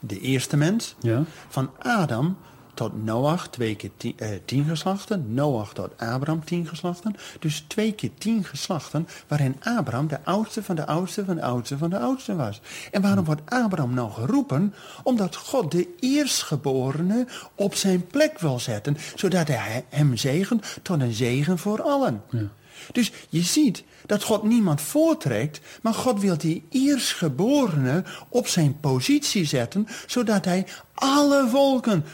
de 0.00 0.20
eerste 0.20 0.56
mens, 0.56 0.94
Ja. 1.00 1.22
van 1.48 1.70
Adam 1.78 2.36
tot 2.76 3.04
Noach 3.04 3.48
twee 3.48 3.74
keer 3.74 3.90
tien, 3.96 4.18
eh, 4.18 4.28
tien 4.44 4.64
geslachten, 4.64 5.34
Noach 5.34 5.72
tot 5.72 5.90
Abraham 5.96 6.44
tien 6.44 6.66
geslachten, 6.66 7.16
dus 7.38 7.64
twee 7.68 7.92
keer 7.92 8.10
tien 8.18 8.44
geslachten, 8.44 9.08
waarin 9.26 9.56
Abraham 9.62 10.06
de 10.06 10.24
oudste 10.24 10.62
van 10.62 10.76
de 10.76 10.86
oudste 10.86 11.24
van 11.24 11.34
de 11.34 11.42
oudste 11.42 11.78
van 11.78 11.90
de 11.90 11.98
oudste 11.98 12.36
was. 12.36 12.60
En 12.90 13.02
waarom 13.02 13.24
wordt 13.24 13.50
Abraham 13.50 13.94
nou 13.94 14.10
geroepen? 14.10 14.74
Omdat 15.02 15.36
God 15.36 15.70
de 15.70 15.88
eerstgeborene 16.00 17.26
op 17.54 17.74
zijn 17.74 18.06
plek 18.06 18.38
wil 18.38 18.58
zetten, 18.58 18.96
zodat 19.14 19.48
hij 19.48 19.84
hem 19.88 20.16
zegent 20.16 20.78
tot 20.82 21.00
een 21.00 21.12
zegen 21.12 21.58
voor 21.58 21.82
allen. 21.82 22.22
Dus 22.92 23.12
je 23.28 23.42
ziet 23.42 23.84
dat 24.06 24.22
God 24.22 24.42
niemand 24.42 24.80
voortrekt, 24.80 25.60
maar 25.82 25.94
God 25.94 26.20
wil 26.20 26.38
die 26.38 26.66
eerstgeborene 26.70 28.04
op 28.28 28.46
zijn 28.46 28.80
positie 28.80 29.44
zetten, 29.44 29.86
zodat 30.06 30.44
hij 30.44 30.66
alle 30.94 31.48
volken 31.48 32.04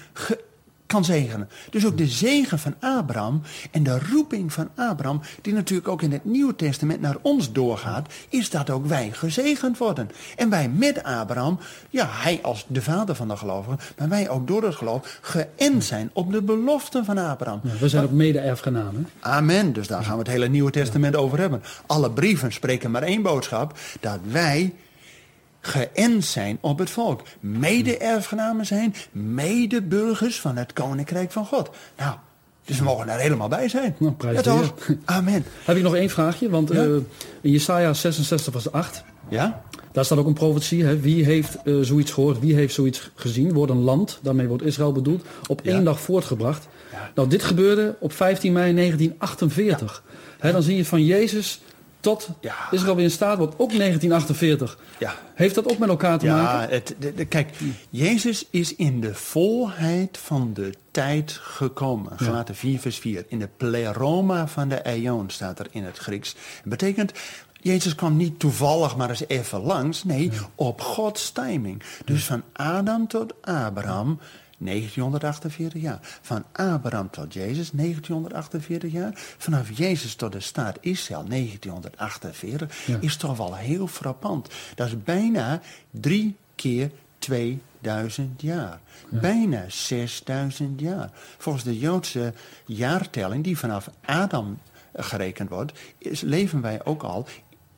kan 0.93 1.05
zegenen. 1.05 1.49
Dus 1.71 1.87
ook 1.87 1.99
de 1.99 2.07
zegen 2.07 2.59
van 2.59 2.75
Abraham 2.81 3.43
en 3.71 3.83
de 3.83 3.99
roeping 4.11 4.53
van 4.53 4.69
Abraham, 4.75 5.21
die 5.43 5.53
natuurlijk 5.53 5.89
ook 5.89 6.03
in 6.03 6.13
het 6.13 6.25
Nieuwe 6.25 6.57
Testament 6.57 7.01
naar 7.01 7.17
ons 7.23 7.53
doorgaat, 7.53 8.13
is 8.29 8.51
dat 8.51 8.71
ook 8.71 8.87
wij 8.87 9.11
gezegend 9.13 9.79
worden. 9.79 10.11
En 10.37 10.51
wij 10.51 10.69
met 10.69 11.03
Abraham, 11.03 11.59
ja, 11.91 12.09
hij 12.11 12.39
als 12.43 12.65
de 12.69 12.83
vader 12.83 13.15
van 13.15 13.29
de 13.29 13.37
gelovigen, 13.37 13.79
maar 13.99 14.09
wij 14.09 14.29
ook 14.29 14.47
door 14.47 14.63
het 14.63 14.75
geloof 14.75 15.19
geënt 15.21 15.85
zijn 15.85 16.11
op 16.13 16.33
de 16.33 16.43
beloften 16.43 17.05
van 17.05 17.19
Abraham. 17.19 17.61
Ja, 17.63 17.71
we 17.81 17.89
zijn 17.89 18.05
ook 18.05 18.11
mede-erfgenamen. 18.11 19.09
Amen. 19.21 19.73
Dus 19.73 19.87
daar 19.87 20.03
gaan 20.03 20.13
we 20.13 20.19
het 20.19 20.29
hele 20.29 20.49
Nieuwe 20.49 20.71
Testament 20.71 21.17
over 21.17 21.39
hebben. 21.39 21.63
Alle 21.87 22.11
brieven 22.11 22.53
spreken 22.53 22.91
maar 22.91 23.03
één 23.03 23.23
boodschap: 23.23 23.79
dat 24.01 24.19
wij 24.23 24.73
geënt 25.65 26.25
zijn 26.25 26.59
op 26.61 26.79
het 26.79 26.91
volk. 26.91 27.23
Mede-erfgenamen 27.41 28.67
zijn, 28.67 28.95
medeburgers 29.13 30.41
van 30.41 30.57
het 30.57 30.73
Koninkrijk 30.73 31.33
van 31.33 31.47
God. 31.47 31.71
Nou, 31.99 32.15
dus 32.65 32.79
we 32.79 32.85
mogen 32.85 33.07
daar 33.07 33.19
helemaal 33.19 33.49
bij 33.49 33.69
zijn. 33.69 33.95
Nou, 33.99 34.13
prijs 34.13 34.45
ja? 34.45 34.61
Amen. 35.05 35.45
Heb 35.65 35.77
ik 35.77 35.83
nog 35.83 35.95
één 35.97 36.11
vraagje? 36.11 36.51
Want 36.51 36.73
Ja. 36.73 36.83
eh, 36.83 36.91
in 37.41 37.51
Jesaja 37.51 37.93
66 37.93 38.53
vers 38.53 38.73
8, 38.73 39.05
Ja? 39.29 39.63
daar 39.93 40.05
staat 40.05 40.19
ook 40.19 40.27
een 40.27 40.33
profetie. 40.33 40.85
Hè? 40.85 41.01
Wie 41.01 41.25
heeft 41.25 41.57
eh, 41.65 41.75
zoiets 41.81 42.11
gehoord? 42.13 42.41
Wie 42.41 42.55
heeft 42.55 42.75
zoiets 42.75 43.11
gezien? 43.15 43.53
Wordt 43.53 43.73
een 43.73 43.81
land, 43.83 44.19
daarmee 44.23 44.47
wordt 44.49 44.63
Israël 44.63 44.93
bedoeld, 44.93 45.25
op 45.47 45.61
Ja. 45.65 45.73
één 45.73 45.85
dag 45.85 46.01
voortgebracht. 46.01 46.69
Ja. 46.93 47.11
Nou, 47.15 47.29
dit 47.29 47.43
gebeurde 47.43 47.97
op 48.01 48.13
15 48.13 48.53
mei 48.53 48.75
1948. 48.75 50.03
Hè, 50.39 50.53
dan 50.53 50.63
zie 50.63 50.77
je 50.77 50.85
van 50.85 51.05
Jezus 51.05 51.61
tot 52.03 52.29
Ja. 52.41 52.55
Israël 52.71 52.95
weer 52.95 53.05
in 53.05 53.11
staat 53.11 53.39
wordt, 53.39 53.53
ook 53.59 53.69
1948. 53.77 54.79
Ja. 54.99 55.15
Heeft 55.35 55.55
dat 55.55 55.71
ook 55.71 55.79
met 55.79 55.89
elkaar 55.89 56.19
te 56.19 56.25
Ja, 56.27 56.43
maken? 56.43 56.75
het, 56.75 56.95
de, 56.99 57.15
de- 57.15 57.25
kijk, 57.25 57.51
Jezus 57.91 58.47
is 58.51 58.75
in 58.75 59.01
de 59.01 59.15
volheid 59.15 60.19
van 60.19 60.51
de 60.55 60.75
tijd 60.91 61.33
gekomen. 61.43 62.13
Gelaten 62.19 62.55
4 62.55 62.79
vers 62.79 62.99
4. 62.99 63.25
In 63.29 63.39
de 63.39 63.49
pleroma 63.57 64.47
van 64.49 64.69
de 64.69 64.85
aion 64.85 65.31
staat 65.31 65.59
er 65.59 65.67
in 65.71 65.85
het 65.85 65.99
Grieks. 65.99 66.33
Dat 66.35 66.43
betekent, 66.65 67.13
Jezus 67.61 67.95
kwam 67.95 68.17
niet 68.17 68.39
toevallig 68.39 68.97
maar 68.97 69.09
eens 69.11 69.25
even 69.27 69.61
langs. 69.61 70.05
Nee, 70.05 70.31
op 70.55 70.81
Gods 70.81 71.31
timing. 71.31 71.83
Dus 72.05 72.25
van 72.25 72.43
Adam 72.53 73.07
tot 73.09 73.35
Abraham... 73.43 74.19
1948 74.65 75.83
jaar. 75.83 75.99
Van 76.21 76.45
Abraham 76.53 77.11
tot 77.11 77.33
Jezus 77.33 77.71
1948 77.71 78.93
jaar. 78.93 79.11
Vanaf 79.39 79.79
Jezus 79.79 80.15
tot 80.15 80.33
de 80.33 80.41
staat 80.41 80.79
Israël 80.81 81.25
1948 81.29 82.87
Ja. 82.87 82.99
is 83.01 83.17
toch 83.17 83.37
wel 83.37 83.57
heel 83.57 83.87
frappant. 83.87 84.49
Dat 84.75 84.87
is 84.87 85.03
bijna 85.03 85.61
drie 85.91 86.37
keer 86.55 86.91
2000 87.19 88.43
jaar. 88.43 88.81
Bijna 89.09 89.65
6000 89.69 90.81
jaar. 90.81 91.11
Volgens 91.39 91.65
de 91.65 91.79
Joodse 91.79 92.33
jaartelling 92.67 93.45
die 93.45 93.59
vanaf 93.59 93.91
Adam 94.05 94.59
gerekend 94.95 95.49
wordt, 95.49 95.73
is, 95.99 96.21
leven 96.21 96.61
wij 96.61 96.85
ook 96.85 97.03
al 97.03 97.27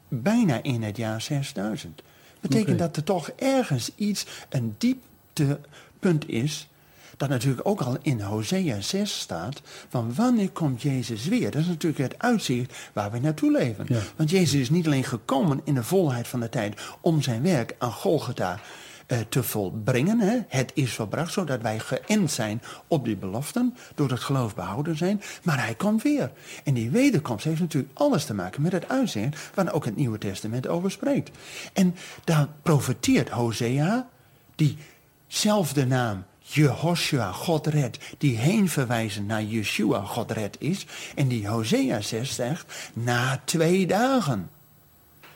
bijna 0.08 0.62
in 0.62 0.82
het 0.82 0.96
jaar 0.96 1.20
6000. 1.20 2.02
Betekent 2.40 2.78
dat 2.78 2.96
er 2.96 3.04
toch 3.04 3.28
ergens 3.28 3.90
iets, 3.94 4.26
een 4.48 4.74
dieptepunt 4.78 6.28
is, 6.28 6.68
dat 7.16 7.28
natuurlijk 7.28 7.68
ook 7.68 7.80
al 7.80 7.96
in 8.02 8.20
Hosea 8.20 8.80
6 8.80 9.18
staat, 9.20 9.60
van 9.88 10.14
wanneer 10.14 10.50
komt 10.50 10.82
Jezus 10.82 11.26
weer? 11.26 11.50
Dat 11.50 11.60
is 11.60 11.66
natuurlijk 11.66 12.12
het 12.12 12.22
uitzicht 12.22 12.74
waar 12.92 13.10
we 13.10 13.18
naartoe 13.18 13.50
leven. 13.50 13.84
Ja. 13.88 14.00
Want 14.16 14.30
Jezus 14.30 14.60
is 14.60 14.70
niet 14.70 14.86
alleen 14.86 15.04
gekomen 15.04 15.60
in 15.64 15.74
de 15.74 15.82
volheid 15.82 16.28
van 16.28 16.40
de 16.40 16.48
tijd 16.48 16.80
om 17.00 17.22
zijn 17.22 17.42
werk 17.42 17.74
aan 17.78 17.92
Golgotha 17.92 18.60
eh, 19.06 19.18
te 19.28 19.42
volbrengen. 19.42 20.20
Hè? 20.20 20.38
Het 20.48 20.70
is 20.74 20.94
volbracht, 20.94 21.32
zodat 21.32 21.60
wij 21.60 21.78
geënt 21.78 22.30
zijn 22.30 22.62
op 22.88 23.04
die 23.04 23.16
beloften, 23.16 23.76
door 23.94 24.10
het 24.10 24.20
geloof 24.20 24.54
behouden 24.54 24.96
zijn. 24.96 25.22
Maar 25.42 25.64
hij 25.64 25.74
komt 25.74 26.02
weer. 26.02 26.32
En 26.64 26.74
die 26.74 26.90
wederkomst 26.90 27.44
heeft 27.44 27.60
natuurlijk 27.60 27.98
alles 27.98 28.24
te 28.24 28.34
maken 28.34 28.62
met 28.62 28.72
het 28.72 28.88
uitzicht 28.88 29.50
waar 29.54 29.72
ook 29.72 29.84
het 29.84 29.96
Nieuwe 29.96 30.18
Testament 30.18 30.66
over 30.66 30.90
spreekt. 30.90 31.30
En 31.72 31.94
daar 32.24 32.48
profeteert 32.62 33.28
Hosea, 33.28 34.08
diezelfde 34.54 35.86
naam 35.86 36.24
Jehoshua, 36.46 37.32
God 37.32 37.66
red, 37.66 37.98
die 38.18 38.36
heen 38.36 38.68
verwijzen 38.68 39.26
naar 39.26 39.42
Yeshua, 39.42 40.00
God 40.00 40.30
red 40.30 40.56
is. 40.58 40.86
En 41.14 41.28
die 41.28 41.48
Hosea 41.48 42.00
6 42.00 42.34
zegt, 42.34 42.90
na 42.92 43.40
twee 43.44 43.86
dagen. 43.86 44.48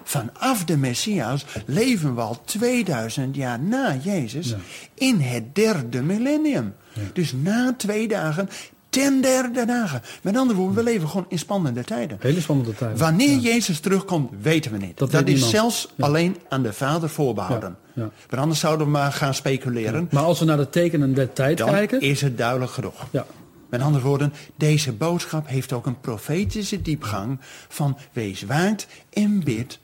Vanaf 0.02 0.64
de 0.64 0.76
Messias 0.76 1.44
leven 1.66 2.14
we 2.14 2.20
al 2.20 2.40
2000 2.44 3.36
jaar 3.36 3.60
na 3.60 3.94
Jezus 3.94 4.48
Ja. 4.48 4.56
in 4.94 5.20
het 5.20 5.54
derde 5.54 6.02
millennium. 6.02 6.74
Dus 7.12 7.32
na 7.32 7.74
twee 7.76 8.08
dagen, 8.08 8.48
ten 8.90 9.20
derde 9.20 9.64
dagen. 9.64 10.02
Met 10.22 10.36
andere 10.36 10.58
woorden, 10.58 10.76
we 10.76 10.82
leven 10.90 11.08
gewoon 11.08 11.26
in 11.28 11.38
spannende 11.38 11.84
tijden. 11.84 12.16
Hele 12.20 12.40
spannende 12.40 12.74
tijd. 12.74 12.98
Wanneer 12.98 13.30
Ja. 13.30 13.38
Jezus 13.40 13.80
terugkomt, 13.80 14.30
weten 14.40 14.72
we 14.72 14.78
niet. 14.78 14.98
Dat 14.98 15.10
Dat, 15.10 15.20
is 15.20 15.26
niemand. 15.32 15.50
zelfs 15.50 15.88
Ja. 15.94 16.04
alleen 16.06 16.36
aan 16.48 16.62
de 16.62 16.72
Vader 16.72 17.08
voorbehouden. 17.08 17.76
Ja. 17.92 18.10
Want 18.28 18.42
anders 18.42 18.60
zouden 18.60 18.86
we 18.86 18.92
maar 18.92 19.12
gaan 19.12 19.34
speculeren. 19.34 20.08
Maar 20.10 20.22
als 20.22 20.38
we 20.38 20.44
naar 20.44 20.56
de 20.56 20.68
tekenen 20.70 21.14
der 21.14 21.32
tijd 21.32 21.58
Dan 21.58 21.68
kijken... 21.70 22.00
is 22.00 22.20
het 22.20 22.38
duidelijk 22.38 22.70
genoeg. 22.70 23.06
Ja, 23.10 23.26
Met 23.70 23.80
andere 23.82 24.04
woorden, 24.04 24.32
deze 24.56 24.92
boodschap 24.92 25.48
heeft 25.48 25.72
ook 25.72 25.86
een 25.86 26.00
profetische 26.00 26.82
diepgang 26.82 27.38
van 27.68 27.98
wees 28.12 28.42
waard 28.42 28.86
en 29.12 29.44
bid, 29.44 29.78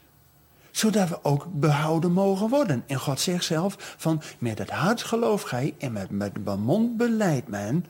zodat 0.77 1.09
we 1.09 1.19
ook 1.23 1.47
behouden 1.53 2.13
mogen 2.13 2.49
worden. 2.49 2.83
En 2.87 2.99
God 2.99 3.21
zegt 3.21 3.45
zelf 3.45 3.95
van 3.97 4.23
met 4.39 4.59
het 4.59 4.71
hart 4.71 5.03
geloof 5.03 5.43
gij 5.43 5.75
en 5.79 5.93
met, 5.93 6.11
met 6.11 6.35
de 6.45 6.57
mond 6.57 6.97
beleidt 6.97 7.49
men, 7.49 7.87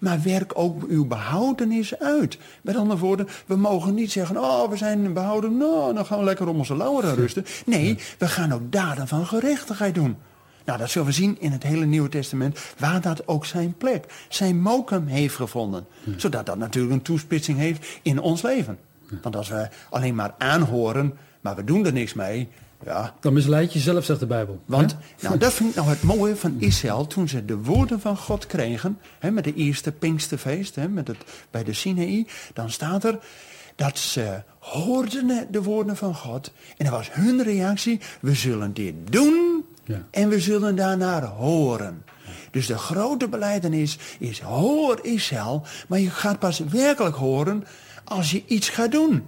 maar 0.00 0.22
werk 0.22 0.52
ook 0.54 0.82
uw 0.88 1.06
behoudenis 1.06 1.98
uit. 1.98 2.38
Met 2.62 2.76
andere 2.76 3.00
woorden, 3.00 3.28
we 3.46 3.56
mogen 3.56 3.94
niet 3.94 4.12
zeggen, 4.12 4.36
oh 4.36 4.68
we 4.68 4.76
zijn 4.76 5.12
behouden, 5.12 5.56
nou 5.56 5.94
dan 5.94 6.06
gaan 6.06 6.18
we 6.18 6.24
lekker 6.24 6.48
om 6.48 6.58
onze 6.58 6.76
lauweren 6.76 7.14
rusten. 7.14 7.44
Nee, 7.66 7.98
we 8.18 8.28
gaan 8.28 8.52
ook 8.52 8.72
daden 8.72 9.08
van 9.08 9.26
gerechtigheid 9.26 9.94
doen. 9.94 10.16
Nou, 10.64 10.78
dat 10.78 10.90
zullen 10.90 11.08
we 11.08 11.14
zien 11.14 11.36
in 11.40 11.52
het 11.52 11.62
hele 11.62 11.84
Nieuwe 11.84 12.08
Testament, 12.08 12.58
waar 12.78 13.00
dat 13.00 13.28
ook 13.28 13.46
zijn 13.46 13.74
plek, 13.76 14.26
zijn 14.28 14.60
mokum 14.60 15.06
heeft 15.06 15.34
gevonden. 15.34 15.86
Zodat 16.16 16.46
dat 16.46 16.58
natuurlijk 16.58 16.94
een 16.94 17.02
toespitsing 17.02 17.58
heeft 17.58 17.86
in 18.02 18.20
ons 18.20 18.42
leven. 18.42 18.78
Want 19.22 19.36
als 19.36 19.48
we 19.48 19.68
alleen 19.90 20.14
maar 20.14 20.34
aanhoren, 20.38 21.16
maar 21.42 21.56
we 21.56 21.64
doen 21.64 21.86
er 21.86 21.92
niks 21.92 22.14
mee, 22.14 22.48
ja. 22.84 23.14
dan 23.20 23.32
misleid 23.32 23.72
je 23.72 23.78
zelf, 23.78 24.04
zegt 24.04 24.20
de 24.20 24.26
Bijbel. 24.26 24.60
Want, 24.64 24.92
Hè? 24.92 25.26
nou, 25.28 25.38
dat 25.38 25.52
vind 25.52 25.68
ik 25.70 25.74
nou 25.76 25.88
het 25.88 26.02
mooie 26.02 26.36
van 26.36 26.56
Israël, 26.58 27.06
toen 27.06 27.28
ze 27.28 27.44
de 27.44 27.56
woorden 27.56 28.00
van 28.00 28.16
God 28.16 28.46
kregen, 28.46 28.98
hè, 29.18 29.30
met 29.30 29.44
de 29.44 29.54
eerste 29.54 29.92
Pinksterfeest, 29.92 30.74
hè, 30.74 30.88
met 30.88 31.08
het, 31.08 31.16
bij 31.50 31.64
de 31.64 31.72
Sinaï, 31.72 32.26
dan 32.52 32.70
staat 32.70 33.04
er 33.04 33.18
dat 33.76 33.98
ze 33.98 34.42
hoorden 34.58 35.46
de 35.50 35.62
woorden 35.62 35.96
van 35.96 36.14
God. 36.14 36.52
En 36.76 36.84
dat 36.84 36.94
was 36.94 37.12
hun 37.12 37.42
reactie, 37.42 38.00
we 38.20 38.34
zullen 38.34 38.72
dit 38.74 38.94
doen 39.10 39.64
Ja. 39.84 40.06
en 40.10 40.28
we 40.28 40.40
zullen 40.40 40.76
daarnaar 40.76 41.22
horen. 41.24 42.04
Dus 42.50 42.66
de 42.66 42.78
grote 42.78 43.28
beleidenis 43.28 43.98
is 44.18 44.40
hoor 44.40 44.98
Israël, 45.02 45.62
maar 45.88 45.98
je 45.98 46.10
gaat 46.10 46.38
pas 46.38 46.58
werkelijk 46.58 47.16
horen 47.16 47.64
als 48.04 48.30
je 48.30 48.42
iets 48.46 48.68
gaat 48.68 48.92
doen. 48.92 49.22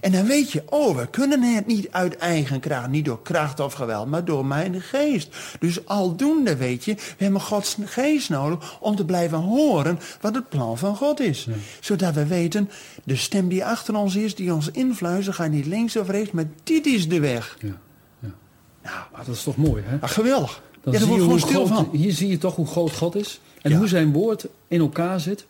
En 0.00 0.12
dan 0.12 0.26
weet 0.26 0.52
je, 0.52 0.62
oh, 0.66 0.96
we 0.96 1.06
kunnen 1.06 1.42
het 1.42 1.66
niet 1.66 1.88
uit 1.90 2.16
eigen 2.16 2.60
kracht, 2.60 2.88
niet 2.88 3.04
door 3.04 3.22
kracht 3.22 3.60
of 3.60 3.72
geweld, 3.72 4.08
maar 4.08 4.24
door 4.24 4.46
mijn 4.46 4.80
geest. 4.80 5.36
Dus 5.60 5.86
aldoende 5.86 6.56
weet 6.56 6.84
je, 6.84 6.94
we 6.94 7.24
hebben 7.24 7.40
Gods 7.40 7.76
geest 7.84 8.30
nodig 8.30 8.78
om 8.80 8.96
te 8.96 9.04
blijven 9.04 9.38
horen 9.38 9.98
wat 10.20 10.34
het 10.34 10.48
plan 10.48 10.78
van 10.78 10.96
God 10.96 11.20
is. 11.20 11.48
Zodat 11.80 12.14
we 12.14 12.26
weten, 12.26 12.70
de 13.04 13.16
stem 13.16 13.48
die 13.48 13.64
achter 13.64 13.96
ons 13.96 14.16
is, 14.16 14.34
die 14.34 14.54
ons 14.54 14.70
influistert, 14.70 15.36
gaat 15.36 15.50
niet 15.50 15.66
links 15.66 15.96
of 15.96 16.08
rechts, 16.08 16.30
maar 16.30 16.48
dit 16.64 16.86
is 16.86 17.08
de 17.08 17.20
weg. 17.20 17.56
Ja. 17.60 17.78
Ja. 18.20 18.34
Nou, 18.82 18.96
ah, 19.12 19.26
dat 19.26 19.34
is 19.34 19.42
toch 19.42 19.56
mooi, 19.56 19.82
hè? 19.86 19.96
Ah, 20.00 20.10
geweldig. 20.10 20.62
Dan 20.82 20.92
ja, 20.92 20.98
je 20.98 21.06
hoe 21.06 21.38
groot, 21.38 21.68
van. 21.68 21.88
Hier 21.92 22.12
zie 22.12 22.28
je 22.28 22.38
toch 22.38 22.56
hoe 22.56 22.66
groot 22.66 22.92
God 22.92 23.16
is. 23.16 23.40
En 23.62 23.72
hoe 23.72 23.88
zijn 23.88 24.12
woord 24.12 24.46
in 24.68 24.80
elkaar 24.80 25.20
zit. 25.20 25.46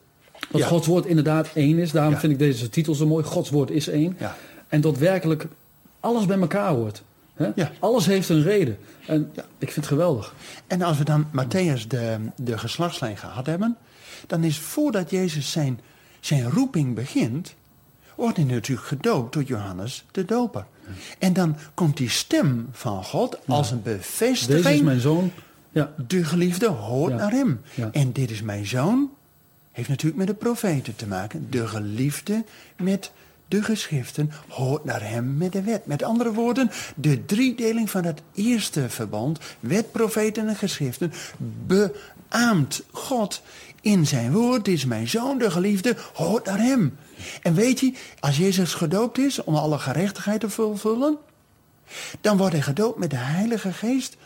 Dat 0.50 0.62
Gods 0.62 0.86
woord 0.86 1.06
inderdaad 1.06 1.48
één 1.54 1.78
is. 1.78 1.90
Daarom 1.90 2.16
vind 2.16 2.32
ik 2.32 2.38
deze 2.38 2.68
titel 2.68 2.94
zo 2.94 3.06
mooi. 3.06 3.24
Gods 3.24 3.50
woord 3.50 3.70
is 3.70 3.88
één. 3.88 4.16
En 4.68 4.80
dat 4.80 4.98
werkelijk 4.98 5.46
alles 6.00 6.26
bij 6.26 6.38
elkaar 6.38 6.70
hoort. 6.70 7.02
Ja. 7.54 7.70
Alles 7.78 8.06
heeft 8.06 8.28
een 8.28 8.42
reden. 8.42 8.78
En 9.06 9.30
ja. 9.34 9.42
ik 9.42 9.72
vind 9.72 9.74
het 9.76 9.86
geweldig. 9.86 10.34
En 10.66 10.82
als 10.82 10.98
we 10.98 11.04
dan 11.04 11.26
Matthäus 11.30 11.86
de, 11.88 12.18
de 12.36 12.58
geslachtslijn 12.58 13.16
gehad 13.16 13.46
hebben... 13.46 13.76
dan 14.26 14.44
is 14.44 14.58
voordat 14.58 15.10
Jezus 15.10 15.50
zijn, 15.50 15.80
zijn 16.20 16.50
roeping 16.50 16.94
begint... 16.94 17.54
wordt 18.14 18.36
hij 18.36 18.46
natuurlijk 18.46 18.86
gedoopt 18.86 19.32
door 19.32 19.42
Johannes 19.42 20.04
de 20.10 20.24
doper. 20.24 20.66
En 21.18 21.32
dan 21.32 21.56
komt 21.74 21.96
die 21.96 22.10
stem 22.10 22.68
van 22.72 23.04
God 23.04 23.38
als 23.46 23.70
een 23.70 23.82
bevestiging... 23.82 24.62
Deze 24.62 24.74
is 24.74 24.82
mijn 24.82 25.00
zoon. 25.00 25.32
Ja. 25.72 25.92
De 26.06 26.24
geliefde 26.24 26.68
hoort 26.68 27.14
naar 27.14 27.30
hem. 27.30 27.60
En 27.92 28.12
dit 28.12 28.30
is 28.30 28.42
mijn 28.42 28.66
zoon 28.66 29.10
heeft 29.78 29.90
natuurlijk 29.90 30.18
met 30.18 30.26
de 30.26 30.44
profeten 30.44 30.96
te 30.96 31.06
maken. 31.06 31.46
De 31.50 31.66
geliefde 31.66 32.44
met 32.76 33.12
de 33.48 33.62
geschriften 33.62 34.32
hoort 34.48 34.84
naar 34.84 35.02
hem 35.02 35.36
met 35.36 35.52
de 35.52 35.62
wet. 35.62 35.86
Met 35.86 36.02
andere 36.02 36.32
woorden, 36.32 36.70
de 36.96 37.24
driedeling 37.24 37.90
van 37.90 38.04
het 38.04 38.22
eerste 38.34 38.88
verbond, 38.88 39.38
wet, 39.60 39.92
profeten 39.92 40.48
en 40.48 40.56
geschriften, 40.56 41.12
beaamt 41.66 42.82
God 42.90 43.42
in 43.80 44.06
zijn 44.06 44.32
woord. 44.32 44.68
Is 44.68 44.84
mijn 44.84 45.08
zoon, 45.08 45.38
de 45.38 45.50
geliefde, 45.50 45.96
hoort 46.14 46.44
naar 46.44 46.58
hem. 46.58 46.96
En 47.42 47.54
weet 47.54 47.80
je, 47.80 47.94
als 48.20 48.36
Jezus 48.36 48.74
gedoopt 48.74 49.18
is 49.18 49.44
om 49.44 49.54
alle 49.54 49.78
gerechtigheid 49.78 50.40
te 50.40 50.50
vervullen, 50.50 51.16
dan 52.20 52.36
wordt 52.36 52.52
hij 52.52 52.62
gedoopt 52.62 52.98
met 52.98 53.10
de 53.10 53.16
Heilige 53.16 53.72
Geest. 53.72 54.16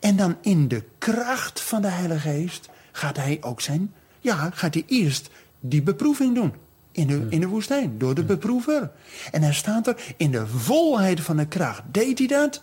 En 0.00 0.16
dan 0.16 0.36
in 0.40 0.68
de 0.68 0.82
kracht 0.98 1.60
van 1.60 1.82
de 1.82 1.88
Heilige 1.88 2.28
Geest 2.28 2.68
gaat 2.92 3.16
hij 3.16 3.38
ook 3.40 3.60
zijn 3.60 3.92
ja, 4.26 4.50
gaat 4.54 4.74
hij 4.74 4.84
eerst 4.86 5.30
die 5.60 5.82
beproeving 5.82 6.34
doen. 6.34 6.52
In 6.92 7.06
de, 7.06 7.26
in 7.28 7.40
de 7.40 7.46
woestijn, 7.46 7.98
door 7.98 8.14
de 8.14 8.24
beproever. 8.24 8.90
En 9.32 9.40
dan 9.40 9.54
staat 9.54 9.86
er, 9.86 10.14
in 10.16 10.30
de 10.30 10.46
volheid 10.46 11.20
van 11.20 11.36
de 11.36 11.46
kracht 11.46 11.82
deed 11.92 12.18
hij 12.18 12.26
dat. 12.26 12.62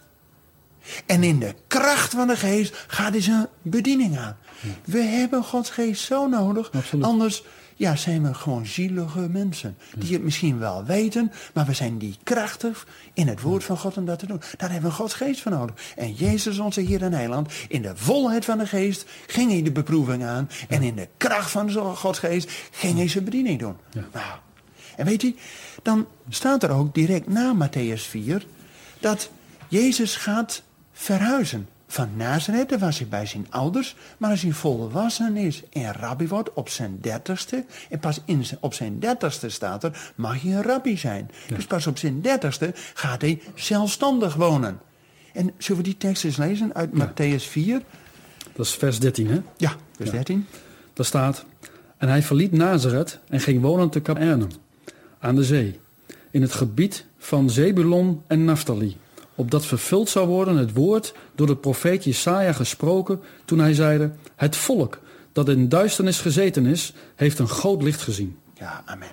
En 1.05 1.23
in 1.23 1.39
de 1.39 1.55
kracht 1.67 2.11
van 2.13 2.27
de 2.27 2.37
geest 2.37 2.85
gaat 2.87 3.11
hij 3.11 3.21
zijn 3.21 3.47
bediening 3.61 4.17
aan. 4.17 4.37
We 4.85 4.99
hebben 4.99 5.43
Gods 5.43 5.69
geest 5.69 6.03
zo 6.03 6.27
nodig. 6.27 6.71
Anders 7.01 7.43
ja, 7.75 7.95
zijn 7.95 8.23
we 8.23 8.33
gewoon 8.33 8.65
zielige 8.65 9.19
mensen. 9.19 9.77
Die 9.97 10.13
het 10.13 10.23
misschien 10.23 10.59
wel 10.59 10.85
weten, 10.85 11.31
maar 11.53 11.65
we 11.65 11.73
zijn 11.73 11.97
die 11.97 12.17
krachtig 12.23 12.87
in 13.13 13.27
het 13.27 13.41
woord 13.41 13.63
van 13.63 13.77
God 13.77 13.97
om 13.97 14.05
dat 14.05 14.19
te 14.19 14.25
doen. 14.25 14.41
Daar 14.57 14.71
hebben 14.71 14.89
we 14.89 14.95
Gods 14.95 15.13
geest 15.13 15.41
voor 15.41 15.51
nodig. 15.51 15.75
En 15.95 16.13
Jezus, 16.13 16.59
onze 16.59 16.81
Heer 16.81 17.01
en 17.01 17.13
Heiland, 17.13 17.53
in 17.67 17.81
de 17.81 17.91
volheid 17.95 18.45
van 18.45 18.57
de 18.57 18.67
geest 18.67 19.05
ging 19.27 19.51
hij 19.51 19.61
de 19.61 19.71
beproeving 19.71 20.23
aan. 20.23 20.49
En 20.67 20.81
in 20.81 20.95
de 20.95 21.07
kracht 21.17 21.51
van 21.51 21.71
Gods 21.95 22.19
geest 22.19 22.51
ging 22.71 22.97
hij 22.97 23.07
zijn 23.07 23.23
bediening 23.23 23.59
doen. 23.59 23.75
Nou, 23.93 24.39
en 24.95 25.05
weet 25.05 25.21
je, 25.21 25.35
dan 25.81 26.07
staat 26.29 26.63
er 26.63 26.71
ook 26.71 26.93
direct 26.93 27.27
na 27.27 27.55
Matthäus 27.67 28.01
4 28.01 28.45
dat 28.99 29.29
Jezus 29.67 30.15
gaat 30.15 30.63
verhuizen 30.91 31.67
van 31.93 32.09
Nazareth, 32.17 32.79
was 32.79 32.97
hij 32.97 33.07
bij 33.07 33.25
zijn 33.25 33.47
ouders. 33.49 33.95
Maar 34.17 34.29
als 34.29 34.41
hij 34.41 34.51
volwassen 34.51 35.37
is 35.37 35.63
en 35.69 35.93
rabbi 35.93 36.27
wordt 36.27 36.53
op 36.53 36.69
zijn 36.69 36.97
dertigste... 37.01 37.65
en 37.89 37.99
pas 37.99 38.21
in, 38.25 38.45
op 38.59 38.73
zijn 38.73 38.99
dertigste 38.99 39.49
staat 39.49 39.83
er, 39.83 40.11
mag 40.15 40.41
hij 40.41 40.51
een 40.51 40.61
rabbi 40.61 40.97
zijn. 40.97 41.31
Dus 41.47 41.65
pas 41.65 41.87
op 41.87 41.97
zijn 41.97 42.21
dertigste 42.21 42.71
gaat 42.93 43.21
hij 43.21 43.41
zelfstandig 43.55 44.35
wonen. 44.35 44.79
En 45.33 45.51
zullen 45.57 45.81
we 45.81 45.87
die 45.87 45.97
tekst 45.97 46.23
eens 46.23 46.37
lezen 46.37 46.73
uit 46.73 46.89
ja. 46.93 47.07
Matthäus 47.07 47.43
4? 47.49 47.81
Dat 48.53 48.65
is 48.65 48.73
vers 48.73 48.99
13, 48.99 49.27
hè? 49.27 49.41
Ja, 49.57 49.75
vers 49.95 50.11
13. 50.11 50.45
Daar 50.93 51.05
staat... 51.05 51.45
En 51.97 52.09
hij 52.09 52.23
verliet 52.23 52.51
Nazareth 52.51 53.19
en 53.29 53.39
ging 53.39 53.61
wonen 53.61 53.89
te 53.89 54.01
Capernaum, 54.01 54.49
aan 55.19 55.35
de 55.35 55.43
zee... 55.43 55.79
in 56.31 56.41
het 56.41 56.53
gebied 56.53 57.05
van 57.17 57.49
Zebulon 57.49 58.21
en 58.27 58.45
Naphtali 58.45 58.97
opdat 59.35 59.65
vervuld 59.65 60.09
zou 60.09 60.27
worden 60.27 60.55
het 60.55 60.73
woord 60.73 61.13
door 61.35 61.47
de 61.47 61.55
profeet 61.55 62.03
Jesaja 62.03 62.53
gesproken 62.53 63.21
toen 63.45 63.59
hij 63.59 63.73
zeide, 63.73 64.11
het 64.35 64.55
volk 64.55 64.99
dat 65.31 65.49
in 65.49 65.69
duisternis 65.69 66.19
gezeten 66.19 66.65
is, 66.65 66.93
heeft 67.15 67.39
een 67.39 67.47
groot 67.47 67.81
licht 67.83 68.01
gezien. 68.01 68.37
Ja, 68.53 68.81
amen. 68.85 69.11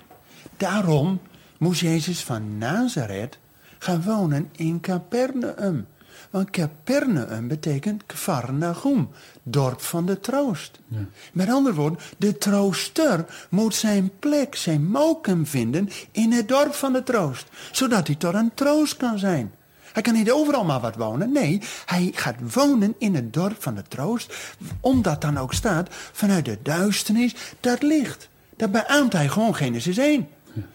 Daarom 0.57 1.21
moest 1.59 1.81
Jezus 1.81 2.21
van 2.21 2.59
Nazareth 2.59 3.39
gaan 3.79 4.03
wonen 4.03 4.49
in 4.53 4.81
Capernaum. 4.81 5.87
Want 6.31 6.51
Capernaum 6.51 7.49
betekent 7.49 8.07
Kvarnagum, 8.07 9.09
dorp 9.43 9.81
van 9.81 10.07
de 10.07 10.21
troost. 10.21 10.81
Ja. 10.89 10.99
Met 11.33 11.49
andere 11.49 11.75
woorden, 11.75 11.99
de 12.17 12.39
trooster 12.39 13.25
moet 13.51 13.75
zijn 13.75 14.11
plek, 14.19 14.55
zijn 14.57 14.87
mokum 14.87 15.47
vinden 15.47 15.89
in 16.11 16.33
het 16.33 16.49
dorp 16.49 16.75
van 16.75 16.93
de 16.93 17.03
troost. 17.03 17.47
Zodat 17.73 18.07
hij 18.07 18.17
tot 18.17 18.35
een 18.35 18.55
troost 18.55 18.97
kan 18.97 19.19
zijn. 19.19 19.53
Hij 19.93 20.03
kan 20.03 20.15
niet 20.15 20.31
overal 20.31 20.65
maar 20.65 20.81
wat 20.81 20.97
wonen. 20.97 21.33
Nee, 21.33 21.61
hij 21.87 22.11
gaat 22.15 22.55
wonen 22.55 22.95
in 22.99 23.15
het 23.15 23.33
dorp 23.33 23.63
van 23.63 23.75
de 23.75 23.83
troost. 23.89 24.35
Omdat 24.81 25.21
dan 25.21 25.39
ook 25.39 25.55
staat, 25.55 25.89
vanuit 26.13 26.45
de 26.45 26.59
duisternis, 26.63 27.35
dat 27.61 27.83
licht. 27.83 28.29
Dat 28.57 28.71
beaamt 28.71 29.13
hij 29.13 29.29
gewoon 29.29 29.55
Genesis 29.55 29.97
1. 29.97 30.29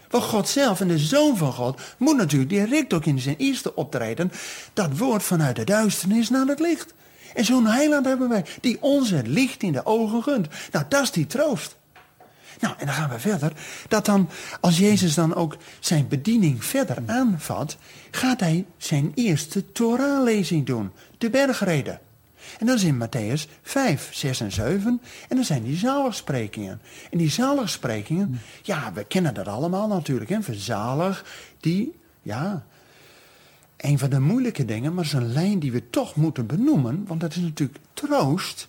Want 0.09 0.23
God 0.23 0.47
zelf 0.47 0.81
en 0.81 0.87
de 0.87 0.97
Zoon 0.97 1.37
van 1.37 1.53
God 1.53 1.81
moet 1.97 2.17
natuurlijk 2.17 2.49
direct 2.49 2.93
ook 2.93 3.05
in 3.05 3.19
zijn 3.19 3.35
eerste 3.37 3.75
optreden 3.75 4.31
dat 4.73 4.97
woord 4.97 5.23
vanuit 5.23 5.55
de 5.55 5.63
duisternis 5.63 6.29
naar 6.29 6.47
het 6.47 6.59
licht. 6.59 6.93
En 7.33 7.45
zo'n 7.45 7.65
heiland 7.65 8.05
hebben 8.05 8.29
wij, 8.29 8.45
die 8.61 8.77
ons 8.81 9.09
het 9.09 9.27
licht 9.27 9.63
in 9.63 9.71
de 9.71 9.85
ogen 9.85 10.23
gunt. 10.23 10.47
Nou, 10.71 10.85
dat 10.89 11.01
is 11.01 11.11
die 11.11 11.27
troost. 11.27 11.75
Nou, 12.65 12.77
en 12.77 12.85
dan 12.85 12.95
gaan 12.95 13.09
we 13.09 13.19
verder. 13.19 13.51
Dat 13.87 14.05
dan, 14.05 14.29
als 14.59 14.77
Jezus 14.77 15.13
dan 15.13 15.35
ook 15.35 15.57
zijn 15.79 16.07
bediening 16.07 16.63
verder 16.63 16.97
aanvat, 17.05 17.77
gaat 18.11 18.39
hij 18.39 18.65
zijn 18.77 19.11
eerste 19.15 19.71
Torah-lezing 19.71 20.65
doen. 20.65 20.91
De 21.17 21.29
bergreden. 21.29 21.99
En 22.59 22.65
dat 22.65 22.75
is 22.75 22.83
in 22.83 23.03
Matthäus 23.03 23.49
5, 23.61 24.09
6 24.11 24.39
en 24.39 24.51
7. 24.51 25.01
En 25.29 25.35
dan 25.35 25.45
zijn 25.45 25.63
die 25.63 25.77
zaligsprekingen. 25.77 26.81
En 27.11 27.17
die 27.17 27.29
zaligsprekingen, 27.29 28.41
ja, 28.61 28.93
we 28.93 29.03
kennen 29.03 29.33
dat 29.33 29.47
allemaal 29.47 29.87
natuurlijk. 29.87 30.29
Hè? 30.29 30.41
Verzalig, 30.41 31.25
die, 31.59 31.95
ja, 32.21 32.65
een 33.77 33.99
van 33.99 34.09
de 34.09 34.19
moeilijke 34.19 34.65
dingen, 34.65 34.93
maar 34.93 35.05
zo'n 35.05 35.33
lijn 35.33 35.59
die 35.59 35.71
we 35.71 35.89
toch 35.89 36.15
moeten 36.15 36.45
benoemen. 36.45 37.05
Want 37.07 37.21
dat 37.21 37.35
is 37.35 37.41
natuurlijk 37.41 37.79
troost 37.93 38.67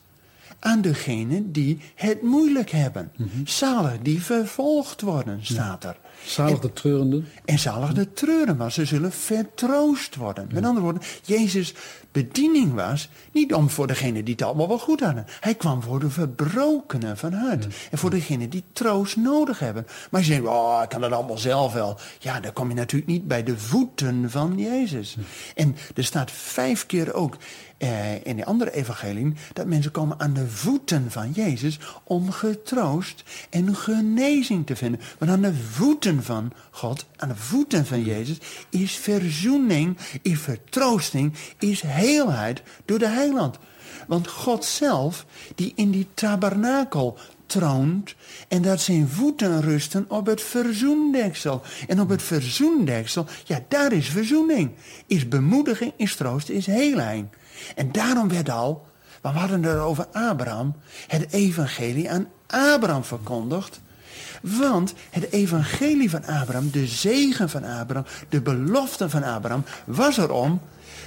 aan 0.58 0.80
degenen 0.80 1.52
die 1.52 1.80
het 1.94 2.22
moeilijk 2.22 2.70
hebben. 2.70 3.12
Mm 3.16 3.46
Zalig 3.46 3.98
die 4.02 4.22
vervolgd 4.22 5.00
worden, 5.00 5.38
staat 5.42 5.84
er. 5.84 5.96
Zalig 6.24 6.58
de 6.58 6.72
treurenden. 6.72 7.28
En 7.44 7.58
zalig 7.58 7.92
de 7.92 8.12
treuren, 8.12 8.56
maar 8.56 8.72
ze 8.72 8.84
zullen 8.84 9.12
vertroost 9.12 10.16
worden. 10.16 10.48
Met 10.52 10.64
andere 10.64 10.84
woorden, 10.84 11.02
Jezus 11.22 11.74
bediening 12.12 12.74
was 12.74 13.08
niet 13.32 13.54
om 13.54 13.70
voor 13.70 13.86
degenen 13.86 14.24
die 14.24 14.34
het 14.34 14.42
allemaal 14.42 14.68
wel 14.68 14.78
goed 14.78 15.00
hadden. 15.00 15.26
Hij 15.40 15.54
kwam 15.54 15.82
voor 15.82 16.00
de 16.00 16.10
verbrokenen 16.10 17.16
van 17.16 17.32
hart. 17.32 17.66
En 17.90 17.98
voor 17.98 18.10
degenen 18.10 18.50
die 18.50 18.64
troost 18.72 19.16
nodig 19.16 19.58
hebben. 19.58 19.86
Maar 20.10 20.20
je 20.20 20.26
zegt, 20.26 20.42
oh, 20.42 20.80
ik 20.82 20.88
kan 20.88 21.00
dat 21.00 21.12
allemaal 21.12 21.38
zelf 21.38 21.72
wel. 21.72 21.98
Ja, 22.18 22.40
dan 22.40 22.52
kom 22.52 22.68
je 22.68 22.74
natuurlijk 22.74 23.10
niet 23.10 23.26
bij 23.26 23.42
de 23.42 23.58
voeten 23.58 24.30
van 24.30 24.58
Jezus. 24.58 25.16
En 25.54 25.76
er 25.94 26.04
staat 26.04 26.30
vijf 26.30 26.86
keer 26.86 27.14
ook 27.14 27.36
eh, 27.78 28.24
in 28.26 28.36
de 28.36 28.44
andere 28.44 28.72
evangelie 28.72 29.32
dat 29.52 29.66
mensen 29.66 29.90
komen 29.90 30.20
aan 30.20 30.32
de 30.32 30.48
voeten 30.48 31.10
van 31.10 31.30
Jezus 31.30 31.78
om 32.04 32.30
getroost 32.30 33.22
en 33.50 33.76
genezing 33.76 34.66
te 34.66 34.76
vinden. 34.76 35.00
Want 35.18 35.30
aan 35.30 35.40
de 35.40 35.54
voeten 35.54 36.05
van 36.14 36.52
God, 36.70 37.06
aan 37.16 37.28
de 37.28 37.36
voeten 37.36 37.86
van 37.86 38.02
Jezus, 38.02 38.38
is 38.70 38.96
verzoening, 38.96 39.96
is 40.22 40.40
vertroosting, 40.40 41.32
is 41.58 41.80
heelheid 41.80 42.62
door 42.84 42.98
de 42.98 43.08
heiland. 43.08 43.58
Want 44.06 44.28
God 44.28 44.64
zelf, 44.64 45.26
die 45.54 45.72
in 45.76 45.90
die 45.90 46.06
tabernakel 46.14 47.18
troont 47.46 48.14
en 48.48 48.62
dat 48.62 48.80
zijn 48.80 49.08
voeten 49.08 49.60
rusten 49.60 50.04
op 50.08 50.26
het 50.26 50.42
verzoendeksel. 50.42 51.62
En 51.88 52.00
op 52.00 52.08
het 52.08 52.22
verzoendeksel, 52.22 53.26
ja, 53.44 53.60
daar 53.68 53.92
is 53.92 54.08
verzoening. 54.08 54.70
Is 55.06 55.28
bemoediging, 55.28 55.92
is 55.96 56.14
troost, 56.14 56.48
is 56.48 56.66
heelheid. 56.66 57.24
En 57.74 57.92
daarom 57.92 58.28
werd 58.28 58.50
al, 58.50 58.86
we 59.22 59.28
hadden 59.28 59.62
het 59.62 59.78
over 59.78 60.06
Abraham. 60.12 60.74
Het 61.06 61.32
evangelie 61.32 62.10
aan 62.10 62.28
Abraham 62.46 63.04
verkondigd. 63.04 63.80
Want 64.42 64.94
het 65.10 65.32
evangelie 65.32 66.10
van 66.10 66.24
Abraham, 66.24 66.70
de 66.70 66.86
zegen 66.86 67.50
van 67.50 67.64
Abraham, 67.64 68.06
de 68.28 68.40
belofte 68.40 69.10
van 69.10 69.22
Abraham, 69.22 69.64
was 69.84 70.16
erom 70.16 70.60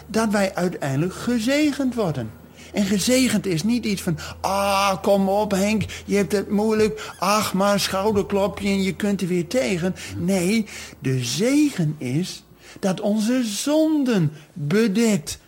dat 0.08 0.30
wij 0.30 0.56
uiteindelijk 0.56 1.14
gezegend 1.14 1.96
worden. 1.96 2.32
En 2.74 2.86
gezegend 2.86 3.46
is 3.46 3.64
niet 3.64 3.86
iets 3.86 4.02
van, 4.02 4.18
ah, 4.42 5.02
kom 5.02 5.30
op 5.30 5.52
Henk, 5.52 5.84
je 6.06 6.16
hebt 6.16 6.32
het 6.32 6.50
moeilijk. 6.50 7.14
Ach, 7.20 7.54
maar 7.54 7.80
schouderklopje 7.80 8.68
en 8.68 8.84
je 8.84 8.96
kunt 8.96 9.22
er 9.22 9.28
weer 9.28 9.48
tegen. 9.48 9.96
Nee, 10.18 10.66
de 11.00 11.24
zegen 11.24 11.96
is 11.98 12.44
dat 12.80 13.02
onze 13.02 13.44
zonden 13.44 14.32
bedekt 14.54 15.40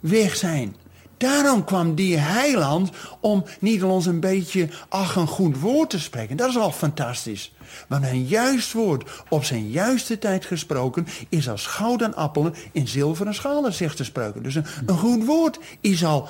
weg 0.00 0.36
zijn. 0.36 0.76
Daarom 1.16 1.64
kwam 1.64 1.94
die 1.94 2.16
heiland 2.16 2.90
om 3.20 3.44
niet 3.60 3.82
ons 3.82 4.06
een 4.06 4.20
beetje, 4.20 4.68
ach, 4.88 5.16
een 5.16 5.26
goed 5.26 5.60
woord 5.60 5.90
te 5.90 6.00
spreken. 6.00 6.36
Dat 6.36 6.48
is 6.48 6.56
al 6.56 6.72
fantastisch. 6.72 7.52
Maar 7.88 8.02
een 8.02 8.26
juist 8.26 8.72
woord 8.72 9.10
op 9.28 9.44
zijn 9.44 9.70
juiste 9.70 10.18
tijd 10.18 10.44
gesproken 10.44 11.06
is 11.28 11.48
als 11.48 11.66
goud 11.66 12.02
en 12.02 12.14
appelen 12.14 12.54
in 12.72 12.88
zilveren 12.88 13.34
schalen, 13.34 13.72
zegt 13.72 13.98
de 13.98 14.04
spreuken. 14.04 14.42
Dus 14.42 14.54
een, 14.54 14.66
een 14.86 14.98
goed 14.98 15.24
woord 15.24 15.58
is 15.80 16.04
al 16.04 16.28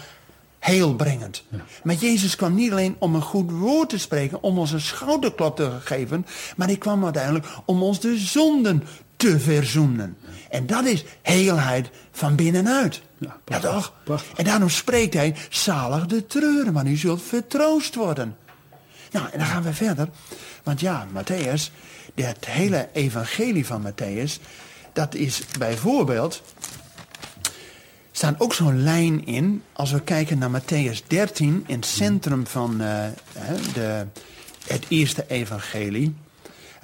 heelbrengend. 0.64 1.44
Maar 1.82 1.94
Jezus 1.94 2.36
kwam 2.36 2.54
niet 2.54 2.70
alleen 2.70 2.96
om 2.98 3.14
een 3.14 3.22
goed 3.22 3.50
woord 3.50 3.88
te 3.88 3.98
spreken, 3.98 4.42
om 4.42 4.58
ons 4.58 4.72
een 4.72 4.80
schouderklop 4.80 5.56
te 5.56 5.70
geven, 5.80 6.26
maar 6.56 6.66
hij 6.66 6.76
kwam 6.76 7.04
uiteindelijk 7.04 7.46
om 7.64 7.82
ons 7.82 8.00
de 8.00 8.18
zonden 8.18 8.82
te 9.24 9.40
verzoenen. 9.40 10.16
En 10.50 10.66
dat 10.66 10.84
is 10.84 11.04
heelheid 11.22 11.90
van 12.12 12.34
binnenuit. 12.36 13.02
Ja, 13.18 13.36
ja 13.44 13.58
toch? 13.58 13.92
En 14.36 14.44
daarom 14.44 14.68
spreekt 14.68 15.14
hij, 15.14 15.34
zalig 15.48 16.06
de 16.06 16.26
treuren, 16.26 16.72
maar 16.72 16.86
u 16.86 16.96
zult 16.96 17.22
vertroost 17.22 17.94
worden. 17.94 18.36
Nou, 19.10 19.26
en 19.32 19.38
dan 19.38 19.48
gaan 19.48 19.62
we 19.62 19.72
verder. 19.74 20.08
Want 20.62 20.80
ja, 20.80 21.06
Matthäus, 21.12 21.70
het 22.14 22.46
hele 22.46 22.88
evangelie 22.92 23.66
van 23.66 23.86
Matthäus, 23.86 24.42
dat 24.92 25.14
is 25.14 25.42
bijvoorbeeld, 25.58 26.42
staan 28.12 28.34
ook 28.38 28.54
zo'n 28.54 28.82
lijn 28.82 29.26
in, 29.26 29.62
als 29.72 29.92
we 29.92 30.00
kijken 30.00 30.38
naar 30.38 30.60
Matthäus 30.60 31.06
13, 31.06 31.64
in 31.66 31.76
het 31.76 31.86
centrum 31.86 32.46
van 32.46 32.82
uh, 32.82 33.04
de, 33.74 34.06
het 34.66 34.84
eerste 34.88 35.24
evangelie. 35.28 36.14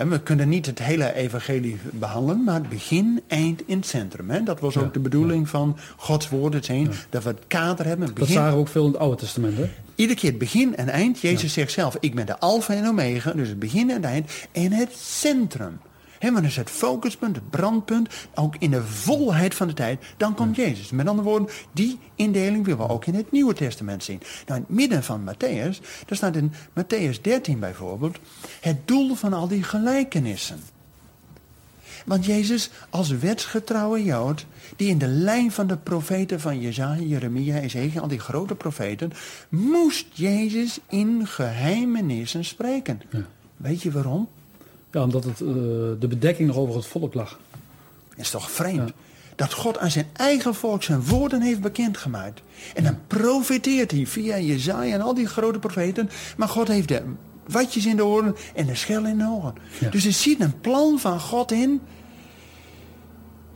En 0.01 0.11
we 0.11 0.21
kunnen 0.21 0.49
niet 0.49 0.67
het 0.67 0.79
hele 0.79 1.15
evangelie 1.15 1.79
behandelen, 1.91 2.45
maar 2.45 2.55
het 2.55 2.69
begin, 2.69 3.21
eind 3.27 3.63
in 3.67 3.77
het 3.77 3.87
centrum. 3.87 4.31
Hè? 4.31 4.43
Dat 4.43 4.61
was 4.61 4.77
ook 4.77 4.93
de 4.93 5.01
bedoeling 5.01 5.49
van 5.49 5.77
Gods 5.97 6.29
woord, 6.29 6.55
het 6.55 6.65
zijn, 6.65 6.91
dat 7.11 7.23
we 7.23 7.29
het 7.29 7.43
kader 7.47 7.87
hebben. 7.87 8.07
Het 8.07 8.15
begin. 8.15 8.35
Dat 8.35 8.43
zagen 8.43 8.57
we 8.57 8.61
ook 8.61 8.69
veel 8.69 8.85
in 8.85 8.93
het 8.93 9.01
Oude 9.01 9.17
Testament. 9.17 9.57
Hè? 9.57 9.71
Iedere 9.95 10.19
keer 10.19 10.31
het 10.31 10.39
begin 10.39 10.77
en 10.77 10.89
eind. 10.89 11.21
Jezus 11.21 11.53
zegt 11.53 11.73
zelf, 11.73 11.97
ik 12.01 12.15
ben 12.15 12.27
de 12.27 12.39
alfa 12.39 12.75
en 12.75 12.89
omega, 12.89 13.33
dus 13.33 13.49
het 13.49 13.59
begin 13.59 13.91
en 13.91 13.97
het 13.97 14.05
eind. 14.05 14.31
En 14.53 14.73
het 14.73 14.93
centrum. 14.97 15.79
Maar 16.20 16.44
is 16.44 16.56
het 16.56 16.70
focuspunt, 16.70 17.37
het 17.37 17.50
brandpunt, 17.50 18.09
ook 18.35 18.56
in 18.59 18.70
de 18.70 18.83
volheid 18.83 19.54
van 19.54 19.68
de 19.68 19.74
tijd, 19.74 20.04
dan 20.16 20.35
komt 20.35 20.56
Jezus. 20.56 20.90
Met 20.90 21.09
andere 21.09 21.28
woorden, 21.28 21.48
die 21.72 21.98
indeling 22.14 22.64
willen 22.64 22.87
we 22.87 22.92
ook 22.92 23.06
in 23.06 23.14
het 23.14 23.33
Nieuwe 23.33 23.54
Testament 23.54 24.04
zien. 24.04 24.20
Nou, 24.46 24.61
in 24.61 24.66
het 24.68 24.76
midden 24.76 25.04
van 25.04 25.20
Matthäus, 25.20 25.80
daar 26.06 26.16
staat 26.16 26.37
in 26.37 26.52
Matthäus 26.52 27.20
13 27.20 27.59
bijvoorbeeld, 27.59 28.18
het 28.61 28.88
doel 28.88 29.14
van 29.14 29.33
al 29.33 29.48
die 29.48 29.62
gelijkenissen. 29.62 30.61
Want 32.04 32.24
Jezus 32.24 32.70
als 32.90 33.11
wetsgetrouwe 33.11 34.04
Jood, 34.04 34.46
die 34.76 34.88
in 34.88 34.98
de 34.98 35.06
lijn 35.06 35.52
van 35.52 35.66
de 35.66 35.76
profeten 35.76 36.40
van 36.40 36.61
Jezaja, 36.61 37.02
Jeremia, 37.02 37.59
Ezekiel, 37.59 38.00
al 38.00 38.09
die 38.09 38.18
grote 38.18 38.54
profeten, 38.54 39.12
moest 39.48 40.06
Jezus 40.12 40.78
in 40.88 41.26
geheimenissen 41.26 42.44
spreken. 42.44 43.00
Weet 43.56 43.83
je 43.83 43.90
waarom? 43.90 44.28
Ja, 44.92 45.03
omdat 45.03 45.24
het, 45.24 45.40
uh, 45.40 45.48
de 45.98 46.07
bedekking 46.09 46.48
nog 46.48 46.57
over 46.57 46.74
het 46.76 46.87
volk 46.87 47.14
lag. 47.14 47.38
Is 48.16 48.31
toch 48.31 48.50
vreemd? 48.50 48.92
Dat 49.37 49.53
God 49.53 49.79
aan 49.79 49.90
zijn 49.90 50.07
eigen 50.12 50.55
volk 50.55 50.83
zijn 50.83 51.05
woorden 51.05 51.42
heeft 51.42 51.61
bekendgemaakt. 51.61 52.42
En 52.74 52.85
dan 52.85 52.98
profiteert 53.07 53.90
hij 53.90 54.07
via 54.07 54.38
Jezaja 54.38 54.94
en 54.94 55.00
al 55.00 55.14
die 55.14 55.26
grote 55.26 55.59
profeten. 55.59 56.11
Maar 56.37 56.48
God 56.48 56.68
heeft 56.68 56.88
de 56.88 57.03
watjes 57.46 57.87
in 57.87 57.96
de 57.96 58.05
oren 58.05 58.37
en 58.55 58.66
de 58.66 58.74
schel 58.74 59.07
in 59.07 59.18
de 59.18 59.24
ogen. 59.24 59.55
Dus 59.90 60.05
er 60.05 60.12
ziet 60.12 60.40
een 60.40 60.61
plan 60.61 60.98
van 60.98 61.20
God 61.20 61.53
in 61.53 61.81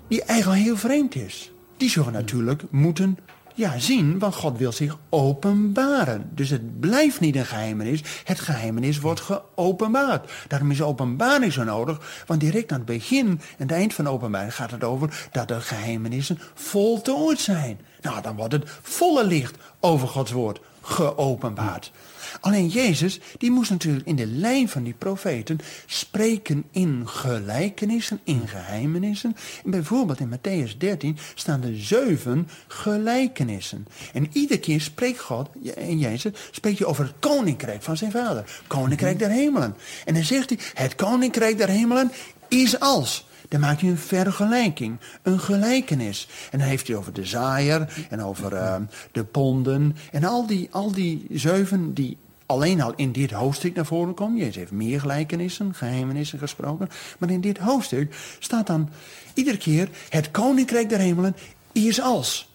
die 0.09 0.23
eigenlijk 0.23 0.62
heel 0.62 0.77
vreemd 0.77 1.14
is. 1.14 1.53
Die 1.77 1.90
zullen 1.90 2.12
natuurlijk 2.12 2.62
moeten 2.70 3.18
ja, 3.55 3.79
zien, 3.79 4.19
want 4.19 4.35
God 4.35 4.59
wil 4.59 4.73
zich 4.73 4.99
openbaren. 5.09 6.31
Dus 6.31 6.51
het 6.51 6.81
blijft 6.81 7.21
niet 7.21 7.37
een 7.37 7.47
geheimenis. 7.47 8.03
Het 8.25 8.40
geheimenis 8.40 9.01
wordt 9.01 9.21
geopenbaard. 9.21 10.33
Daarom 10.49 10.71
is 10.71 10.83
openbaring 10.83 11.53
zo 11.53 11.64
nodig. 11.64 12.25
Want 12.27 12.40
direct 12.40 12.73
aan 12.73 12.79
het 12.79 12.87
begin 12.87 13.27
en 13.27 13.40
het 13.57 13.73
eind 13.73 13.95
van 13.95 14.09
openbaring 14.09 14.55
gaat 14.55 14.71
het 14.71 14.85
over 14.85 15.29
dat 15.33 15.49
de 15.49 15.61
geheimenissen 15.61 16.38
voltooid 16.55 17.40
zijn. 17.40 17.81
Nou, 18.01 18.23
dan 18.23 18.37
wordt 18.37 18.53
het 18.53 18.71
volle 18.83 19.27
licht 19.27 19.57
over 19.81 20.09
Gods 20.09 20.33
woord 20.33 20.61
geopenbaard. 20.85 21.92
Alleen 22.40 22.68
Jezus, 22.68 23.20
die 23.38 23.51
moest 23.51 23.70
natuurlijk 23.70 24.07
in 24.07 24.16
de 24.16 24.27
lijn 24.27 24.68
van 24.68 24.83
die 24.83 24.94
profeten 24.94 25.59
spreken 25.87 26.64
in 26.70 27.03
gelijkenissen, 27.09 28.20
in 28.25 28.49
geheimenissen. 28.49 29.37
En 29.64 29.70
bijvoorbeeld 29.70 30.20
in 30.20 30.38
Matthäus 30.38 30.77
13 30.79 31.18
staan 31.35 31.62
er 31.62 31.77
zeven 31.77 32.49
gelijkenissen. 32.66 33.87
En 34.12 34.29
iedere 34.33 34.61
keer 34.61 34.81
spreekt 34.81 35.20
God, 35.20 35.49
en 35.77 35.99
Jezus, 35.99 36.33
spreekt 36.51 36.79
je 36.79 36.87
over 36.87 37.05
het 37.05 37.14
koninkrijk 37.18 37.83
van 37.83 37.97
zijn 37.97 38.11
vader. 38.11 38.61
Koninkrijk 38.66 39.18
der 39.18 39.31
hemelen. 39.31 39.77
En 40.05 40.14
dan 40.14 40.25
zegt 40.25 40.49
hij, 40.49 40.59
het 40.75 40.94
koninkrijk 40.94 41.59
der 41.59 41.68
hemelen 41.68 42.12
is 42.49 42.81
als. 42.81 43.27
Dan 43.55 43.62
maakt 43.62 43.81
hij 43.81 43.90
een 43.90 43.99
vergelijking, 43.99 44.99
een 45.23 45.40
gelijkenis. 45.40 46.29
En 46.51 46.59
dan 46.59 46.69
heeft 46.69 46.87
hij 46.87 46.97
over 46.97 47.12
de 47.12 47.25
zaaier 47.25 48.07
en 48.11 48.23
over 48.23 48.53
uh, 48.53 48.77
de 49.12 49.25
ponden 49.25 49.97
en 50.12 50.25
al 50.25 50.47
die, 50.47 50.69
al 50.71 50.93
die 50.93 51.27
zeven 51.31 51.95
die 51.95 52.17
alleen 52.47 52.81
al 52.81 52.93
in 52.97 53.12
dit 53.12 53.31
hoofdstuk 53.31 53.75
naar 53.75 53.87
voren 53.87 54.14
komen. 54.14 54.38
Jezus 54.38 54.57
heeft 54.57 54.71
meer 54.71 55.01
gelijkenissen, 55.01 55.75
geheimenissen 55.75 56.38
gesproken. 56.38 56.88
Maar 57.19 57.31
in 57.31 57.40
dit 57.40 57.59
hoofdstuk 57.59 58.17
staat 58.38 58.67
dan 58.67 58.90
iedere 59.35 59.59
keer 59.59 59.88
het 60.09 60.31
koninkrijk 60.31 60.88
der 60.88 60.99
hemelen 60.99 61.37
is 61.73 62.01
als. 62.01 62.49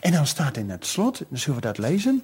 En 0.00 0.12
dan 0.12 0.26
staat 0.26 0.56
in 0.56 0.70
het 0.70 0.86
slot, 0.86 1.22
dan 1.28 1.38
zullen 1.38 1.60
we 1.60 1.66
dat 1.66 1.78
lezen. 1.78 2.22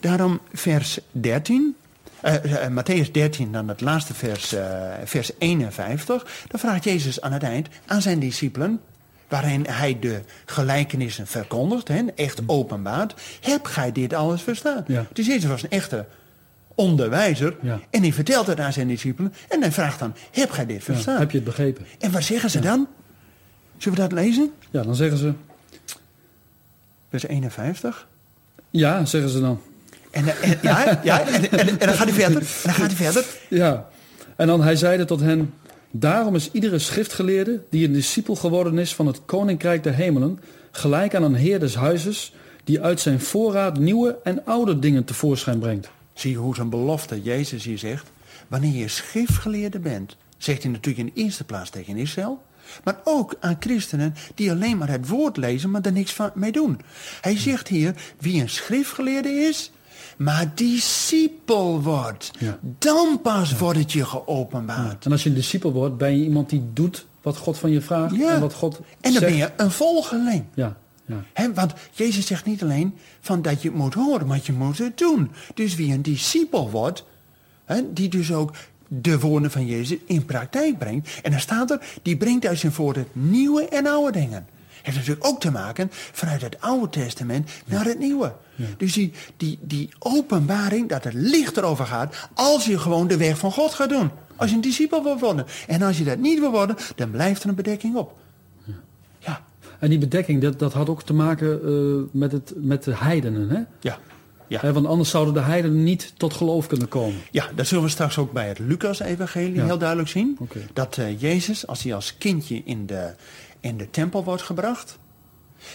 Daarom 0.00 0.40
vers 0.52 0.98
13. 1.10 1.76
Uh, 2.24 2.66
Matthäus 2.68 3.10
13, 3.10 3.52
dan 3.52 3.68
het 3.68 3.80
laatste 3.80 4.14
vers, 4.14 4.54
uh, 4.54 4.60
vers 5.04 5.30
51. 5.38 6.26
Dan 6.48 6.60
vraagt 6.60 6.84
Jezus 6.84 7.20
aan 7.20 7.32
het 7.32 7.42
eind 7.42 7.68
aan 7.86 8.02
zijn 8.02 8.18
discipelen, 8.18 8.80
waarin 9.28 9.66
hij 9.68 9.98
de 9.98 10.20
gelijkenissen 10.44 11.26
verkondigt, 11.26 11.88
hè, 11.88 12.04
echt 12.14 12.40
openbaart. 12.46 13.14
Heb 13.40 13.64
gij 13.64 13.92
dit 13.92 14.12
alles 14.12 14.42
verstaan? 14.42 14.84
Ja. 14.86 15.06
Dus 15.12 15.26
Jezus 15.26 15.44
was 15.44 15.62
een 15.62 15.70
echte 15.70 16.06
onderwijzer. 16.74 17.56
En 17.90 18.02
hij 18.02 18.12
vertelt 18.12 18.46
het 18.46 18.60
aan 18.60 18.72
zijn 18.72 18.88
discipelen. 18.88 19.34
En 19.48 19.60
hij 19.60 19.72
vraagt 19.72 19.98
dan, 19.98 20.14
heb 20.30 20.50
gij 20.50 20.66
dit 20.66 20.84
verstaan? 20.84 21.18
heb 21.18 21.30
je 21.30 21.36
het 21.36 21.46
begrepen? 21.46 21.86
En 21.98 22.10
wat 22.10 22.22
zeggen 22.22 22.50
ze 22.50 22.60
dan? 22.60 22.88
Zullen 23.76 23.98
we 23.98 24.04
dat 24.08 24.12
lezen? 24.12 24.52
Ja, 24.70 24.82
dan 24.82 24.94
zeggen 24.94 25.18
ze... 25.18 25.32
Vers 27.10 27.26
51. 27.26 28.06
Ja, 28.70 29.04
zeggen 29.04 29.30
ze 29.30 29.40
dan. 29.40 29.60
En, 30.12 30.42
en 30.42 30.58
ja, 30.62 31.00
ja 31.02 31.26
en, 31.26 31.50
en, 31.50 31.78
dan 31.78 31.94
gaat 31.94 32.08
hij 32.08 32.12
verder. 32.12 32.42
En 32.42 32.46
dan 32.62 32.74
gaat 32.74 32.86
hij 32.86 32.96
verder. 32.96 33.24
Ja, 33.48 33.88
en 34.36 34.46
dan 34.46 34.62
hij 34.62 34.76
zeide 34.76 35.04
tot 35.04 35.20
hen... 35.20 35.54
Daarom 35.94 36.34
is 36.34 36.50
iedere 36.52 36.78
schriftgeleerde 36.78 37.62
die 37.70 37.86
een 37.86 37.92
discipel 37.92 38.34
geworden 38.34 38.78
is 38.78 38.94
van 38.94 39.06
het 39.06 39.24
koninkrijk 39.24 39.82
der 39.82 39.94
hemelen... 39.94 40.40
gelijk 40.70 41.14
aan 41.14 41.22
een 41.22 41.34
heer 41.34 41.60
des 41.60 41.74
huizes... 41.74 42.32
die 42.64 42.80
uit 42.80 43.00
zijn 43.00 43.20
voorraad 43.20 43.78
nieuwe 43.78 44.18
en 44.22 44.44
oude 44.44 44.78
dingen 44.78 45.04
tevoorschijn 45.04 45.58
brengt. 45.58 45.90
Zie 46.14 46.30
je 46.30 46.36
hoe 46.36 46.54
zijn 46.54 46.70
belofte 46.70 47.22
Jezus 47.22 47.64
hier 47.64 47.78
zegt. 47.78 48.10
Wanneer 48.48 48.72
je 48.72 48.88
schriftgeleerde 48.88 49.78
bent, 49.78 50.16
zegt 50.38 50.62
hij 50.62 50.72
natuurlijk 50.72 51.08
in 51.08 51.12
de 51.14 51.22
eerste 51.22 51.44
plaats 51.44 51.70
tegen 51.70 51.96
Israël. 51.96 52.42
Maar 52.84 53.00
ook 53.04 53.36
aan 53.40 53.56
christenen 53.60 54.14
die 54.34 54.50
alleen 54.50 54.78
maar 54.78 54.88
het 54.88 55.08
woord 55.08 55.36
lezen, 55.36 55.70
maar 55.70 55.82
er 55.82 55.92
niks 55.92 56.12
van 56.12 56.30
mee 56.34 56.52
doen. 56.52 56.80
Hij 57.20 57.38
zegt 57.38 57.68
hier, 57.68 57.94
wie 58.18 58.40
een 58.40 58.48
schriftgeleerde 58.48 59.28
is, 59.28 59.72
maar 60.18 60.52
discipel 60.54 61.82
wordt. 61.82 62.30
Dan 62.78 63.20
pas 63.22 63.58
wordt 63.58 63.78
het 63.78 63.92
je 63.92 64.04
geopenbaard. 64.04 65.04
En 65.04 65.12
als 65.12 65.22
je 65.22 65.28
een 65.28 65.34
discipel 65.34 65.72
wordt, 65.72 65.96
ben 65.96 66.18
je 66.18 66.24
iemand 66.24 66.50
die 66.50 66.64
doet 66.72 67.06
wat 67.22 67.36
God 67.36 67.58
van 67.58 67.70
je 67.70 67.80
vraagt. 67.80 68.22
En, 68.22 68.40
wat 68.40 68.54
God 68.54 68.80
en 69.00 69.12
dan 69.12 69.20
ben 69.20 69.36
je 69.36 69.50
een 69.56 69.70
volgeling. 69.70 70.44
Ja 70.54 70.76
want 71.54 71.72
Jezus 71.92 72.26
zegt 72.26 72.44
niet 72.44 72.62
alleen 72.62 72.94
van 73.20 73.42
dat 73.42 73.62
je 73.62 73.68
het 73.68 73.78
moet 73.78 73.94
horen, 73.94 74.26
maar 74.26 74.40
je 74.42 74.52
moet 74.52 74.78
het 74.78 74.98
doen. 74.98 75.30
Dus 75.54 75.74
wie 75.74 75.92
een 75.92 76.02
discipel 76.02 76.70
wordt, 76.70 77.04
die 77.90 78.08
dus 78.08 78.32
ook 78.32 78.54
de 78.88 79.18
woorden 79.18 79.50
van 79.50 79.66
Jezus 79.66 79.98
in 80.06 80.24
praktijk 80.24 80.78
brengt. 80.78 81.20
En 81.22 81.30
dan 81.30 81.40
staat 81.40 81.70
er, 81.70 81.80
die 82.02 82.16
brengt 82.16 82.46
uit 82.46 82.58
zijn 82.58 82.72
woorden 82.76 83.06
nieuwe 83.12 83.68
en 83.68 83.86
oude 83.86 84.18
dingen. 84.18 84.46
Heeft 84.82 84.96
natuurlijk 84.96 85.26
ook 85.26 85.40
te 85.40 85.50
maken 85.50 85.88
vanuit 85.90 86.42
het 86.42 86.60
Oude 86.60 86.88
Testament 86.88 87.50
naar 87.66 87.84
het 87.84 87.98
Nieuwe. 87.98 88.32
Dus 88.76 88.92
die, 88.92 89.12
die, 89.36 89.58
die 89.62 89.88
openbaring 89.98 90.88
dat 90.88 91.04
het 91.04 91.14
licht 91.14 91.56
erover 91.56 91.86
gaat 91.86 92.28
als 92.34 92.64
je 92.64 92.78
gewoon 92.78 93.06
de 93.06 93.16
weg 93.16 93.38
van 93.38 93.52
God 93.52 93.74
gaat 93.74 93.88
doen. 93.88 94.10
Als 94.36 94.50
je 94.50 94.56
een 94.56 94.62
discipel 94.62 95.02
wil 95.02 95.18
worden. 95.18 95.46
En 95.66 95.82
als 95.82 95.98
je 95.98 96.04
dat 96.04 96.18
niet 96.18 96.38
wil 96.38 96.50
worden, 96.50 96.76
dan 96.96 97.10
blijft 97.10 97.42
er 97.42 97.48
een 97.48 97.54
bedekking 97.54 97.96
op. 97.96 98.16
Ja. 99.18 99.44
En 99.78 99.88
die 99.88 99.98
bedekking, 99.98 100.42
dat, 100.42 100.58
dat 100.58 100.72
had 100.72 100.88
ook 100.88 101.02
te 101.02 101.14
maken 101.14 101.60
uh, 101.64 102.02
met, 102.12 102.32
het, 102.32 102.52
met 102.56 102.84
de 102.84 102.96
heidenen, 102.96 103.48
hè? 103.48 103.60
Ja. 103.80 103.98
Ja. 104.46 104.60
He, 104.60 104.72
want 104.72 104.86
anders 104.86 105.10
zouden 105.10 105.34
de 105.34 105.40
heidenen 105.40 105.82
niet 105.82 106.12
tot 106.16 106.34
geloof 106.34 106.66
kunnen 106.66 106.88
komen. 106.88 107.20
Ja, 107.30 107.48
dat 107.54 107.66
zullen 107.66 107.84
we 107.84 107.90
straks 107.90 108.18
ook 108.18 108.32
bij 108.32 108.48
het 108.48 108.58
Lucas-evangelie 108.58 109.54
ja. 109.54 109.64
heel 109.64 109.78
duidelijk 109.78 110.08
zien. 110.08 110.36
Okay. 110.40 110.66
Dat 110.72 110.96
uh, 110.96 111.20
Jezus, 111.20 111.66
als 111.66 111.82
hij 111.82 111.94
als 111.94 112.18
kindje 112.18 112.62
in 112.64 112.86
de, 112.86 113.14
in 113.62 113.76
de 113.76 113.90
tempel 113.90 114.24
wordt 114.24 114.42
gebracht, 114.42 114.98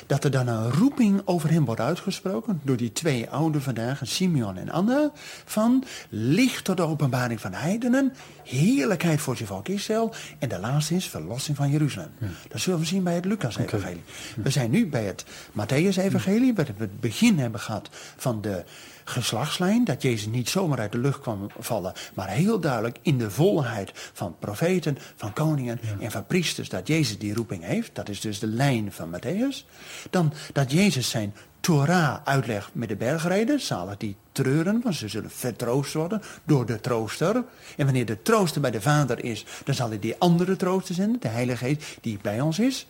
dat 0.06 0.24
er 0.24 0.32
dan 0.32 0.48
een 0.48 0.72
roeping 0.72 1.22
over 1.26 1.52
hem 1.52 1.66
wordt 1.66 1.82
uitgesproken 1.82 2.62
door 2.64 2.78
die 2.78 2.92
twee 2.92 3.30
oude 3.30 3.62
vandaag, 3.62 4.00
Simeon 4.04 4.58
en 4.58 4.70
Anna, 4.70 5.12
van 5.46 5.84
licht 6.10 6.64
tot 6.64 6.78
de 6.78 6.84
openbaring 6.84 7.42
van 7.42 7.54
heidenen, 7.54 8.14
heerlijkheid 8.44 9.22
voor 9.22 9.36
zijn 9.36 9.48
volk 9.48 9.68
Israël 9.68 10.14
en 10.40 10.50
de 10.50 10.60
laatste 10.60 10.96
is 10.96 11.08
verlossing 11.08 11.58
van 11.58 11.70
Jeruzalem. 11.70 12.12
Ja. 12.20 12.28
Dat 12.48 12.62
zullen 12.62 12.80
we 12.80 12.86
zien 12.86 13.04
bij 13.04 13.16
het 13.16 13.26
Lucas-evangelie. 13.26 14.02
Okay. 14.32 14.44
We 14.44 14.50
zijn 14.50 14.72
nu 14.72 14.88
bij 14.88 15.06
het 15.06 15.26
Matthäus-evangelie, 15.52 16.54
waar 16.54 16.66
we 16.66 16.84
het 16.84 17.00
begin 17.00 17.40
hebben 17.40 17.60
gehad 17.60 17.90
van 18.18 18.42
de 18.42 18.64
geslachtslijn, 19.10 19.84
dat 19.84 20.02
Jezus 20.02 20.26
niet 20.26 20.50
zomaar 20.50 20.80
uit 20.80 20.92
de 20.92 20.98
lucht 20.98 21.20
kwam 21.20 21.48
vallen, 21.60 21.94
maar 22.14 22.30
heel 22.30 22.60
duidelijk 22.60 22.98
in 23.02 23.18
de 23.18 23.32
volheid 23.32 23.92
van 24.14 24.36
profeten, 24.40 24.98
van 25.16 25.34
koningen 25.34 25.80
ja. 25.82 26.06
en 26.06 26.12
van 26.12 26.26
priesters, 26.26 26.70
dat 26.70 26.88
Jezus 26.88 27.18
die 27.18 27.34
roeping 27.34 27.64
heeft. 27.64 27.96
Dat 27.96 28.10
is 28.10 28.22
dus 28.22 28.40
de 28.40 28.48
lijn 28.48 28.92
van 28.92 29.10
Matthäus. 29.16 29.66
Dan 30.10 30.34
dat 30.54 30.72
Jezus 30.72 31.10
zijn 31.10 31.34
Torah 31.60 32.18
uitlegt 32.24 32.70
met 32.74 32.90
de 32.90 32.96
bergreden, 32.96 33.60
zalig 33.60 33.98
die 33.98 34.16
treuren, 34.42 34.82
want 34.84 34.96
ze 34.96 35.08
zullen 35.08 35.32
vertroost 35.32 35.94
worden 35.94 36.22
door 36.44 36.66
de 36.66 36.80
trooster. 36.80 37.44
En 37.78 37.86
wanneer 37.86 38.06
de 38.06 38.22
trooster 38.22 38.62
bij 38.62 38.72
de 38.72 38.82
Vader 38.82 39.24
is, 39.24 39.46
dan 39.64 39.76
zal 39.76 39.90
hij 39.90 40.00
die 40.00 40.16
andere 40.18 40.56
trooster 40.56 40.96
zenden, 40.96 41.22
de 41.22 41.28
Heilige 41.28 41.66
Geest 41.66 41.98
die 42.02 42.20
bij 42.22 42.42
ons 42.42 42.60
is. 42.60 42.88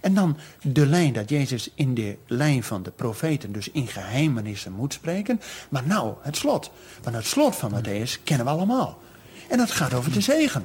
En 0.00 0.14
dan 0.14 0.36
de 0.62 0.86
lijn 0.86 1.12
dat 1.12 1.28
Jezus 1.28 1.70
in 1.74 1.94
de 1.94 2.16
lijn 2.26 2.62
van 2.62 2.82
de 2.82 2.90
profeten, 2.90 3.52
dus 3.52 3.70
in 3.70 3.86
geheimenissen 3.86 4.72
moet 4.72 4.92
spreken. 4.92 5.40
Maar 5.68 5.86
nou, 5.86 6.14
het 6.20 6.36
slot. 6.36 6.70
Want 7.02 7.16
het 7.16 7.26
slot 7.26 7.56
van 7.56 7.72
Matthäus 7.72 8.22
kennen 8.24 8.46
we 8.46 8.52
allemaal. 8.52 8.98
En 9.48 9.58
dat 9.58 9.70
gaat 9.70 9.94
over 9.94 10.12
de 10.12 10.20
zegen. 10.20 10.64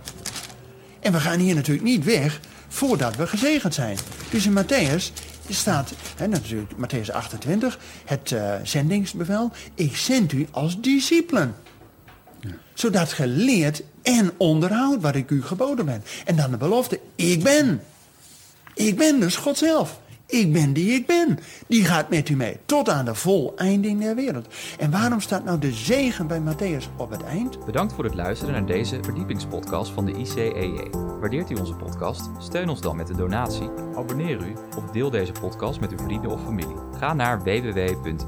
En 0.99 1.11
we 1.11 1.19
gaan 1.19 1.39
hier 1.39 1.55
natuurlijk 1.55 1.87
niet 1.87 2.03
weg 2.03 2.39
voordat 2.67 3.15
we 3.15 3.27
gezegend 3.27 3.73
zijn. 3.73 3.97
Dus 4.29 4.45
in 4.45 4.57
Matthäus 4.63 5.11
staat, 5.53 5.93
hè, 6.17 6.27
natuurlijk 6.27 6.71
Matthäus 6.71 7.11
28, 7.11 7.79
het 8.05 8.31
uh, 8.31 8.53
zendingsbevel. 8.63 9.51
Ik 9.75 9.97
zend 9.97 10.31
u 10.31 10.47
als 10.51 10.81
discipelen. 10.81 11.55
Ja. 12.39 12.49
Zodat 12.73 13.13
ge 13.13 13.27
leert 13.27 13.83
en 14.01 14.31
onderhoudt 14.37 15.01
wat 15.01 15.15
ik 15.15 15.29
u 15.29 15.43
geboden 15.43 15.85
ben. 15.85 16.03
En 16.25 16.35
dan 16.35 16.51
de 16.51 16.57
belofte, 16.57 16.99
ik 17.15 17.43
ben. 17.43 17.81
Ik 18.73 18.97
ben 18.97 19.19
dus 19.19 19.35
God 19.35 19.57
zelf. 19.57 19.99
Ik 20.27 20.53
ben 20.53 20.73
die 20.73 20.91
ik 20.91 21.05
ben. 21.05 21.39
Die 21.67 21.85
gaat 21.85 22.09
met 22.09 22.29
u 22.29 22.35
mee 22.35 22.57
tot 22.65 22.89
aan 22.89 23.05
de 23.05 23.15
voleinding 23.15 24.01
der 24.01 24.15
wereld. 24.15 24.47
En 24.79 24.91
waarom 24.91 25.19
staat 25.19 25.43
nou 25.43 25.59
de 25.59 25.71
zegen 25.71 26.27
bij 26.27 26.41
Matthäus 26.41 26.95
op 26.97 27.09
het 27.09 27.23
eind? 27.23 27.65
Bedankt 27.65 27.93
voor 27.93 28.03
het 28.03 28.15
luisteren 28.15 28.53
naar 28.53 28.65
deze 28.65 28.99
verdiepingspodcast 29.01 29.91
van 29.91 30.05
de 30.05 30.13
ICEJ. 30.13 30.89
Waardeert 31.19 31.49
u 31.49 31.55
onze 31.55 31.73
podcast? 31.73 32.29
Steun 32.39 32.69
ons 32.69 32.81
dan 32.81 32.95
met 32.95 33.09
een 33.09 33.17
donatie. 33.17 33.69
Abonneer 33.95 34.47
u 34.47 34.53
of 34.77 34.91
deel 34.91 35.09
deze 35.09 35.31
podcast 35.31 35.79
met 35.79 35.91
uw 35.91 35.97
vrienden 35.97 36.31
of 36.31 36.43
familie. 36.43 36.75
Ga 36.97 37.13
naar 37.13 37.43
www.icej.nl. 37.43 38.23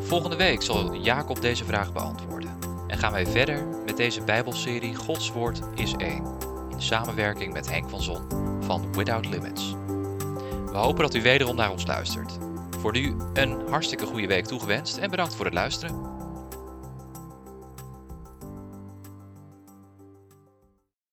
Volgende 0.00 0.36
week 0.36 0.62
zal 0.62 0.94
Jacob 0.94 1.40
deze 1.40 1.64
vraag 1.64 1.92
beantwoorden. 1.92 2.50
En 2.86 2.98
gaan 2.98 3.12
wij 3.12 3.26
verder 3.26 3.66
met 3.86 3.96
deze 3.96 4.22
Bijbelserie 4.22 4.94
Gods 4.94 5.32
Woord 5.32 5.60
is 5.74 5.94
één. 5.96 6.53
In 6.74 6.82
samenwerking 6.82 7.52
met 7.52 7.70
Henk 7.70 7.90
van 7.90 8.02
Zon 8.02 8.22
van 8.60 8.92
Without 8.92 9.26
Limits. 9.26 9.74
We 10.66 10.76
hopen 10.76 11.02
dat 11.02 11.14
u 11.14 11.22
wederom 11.22 11.56
naar 11.56 11.70
ons 11.70 11.86
luistert. 11.86 12.38
Voor 12.78 12.92
nu 12.92 13.16
een 13.32 13.68
hartstikke 13.68 14.06
goede 14.06 14.26
week 14.26 14.46
toegewenst 14.46 14.96
en 14.96 15.10
bedankt 15.10 15.34
voor 15.34 15.44
het 15.44 15.54
luisteren. 15.54 16.13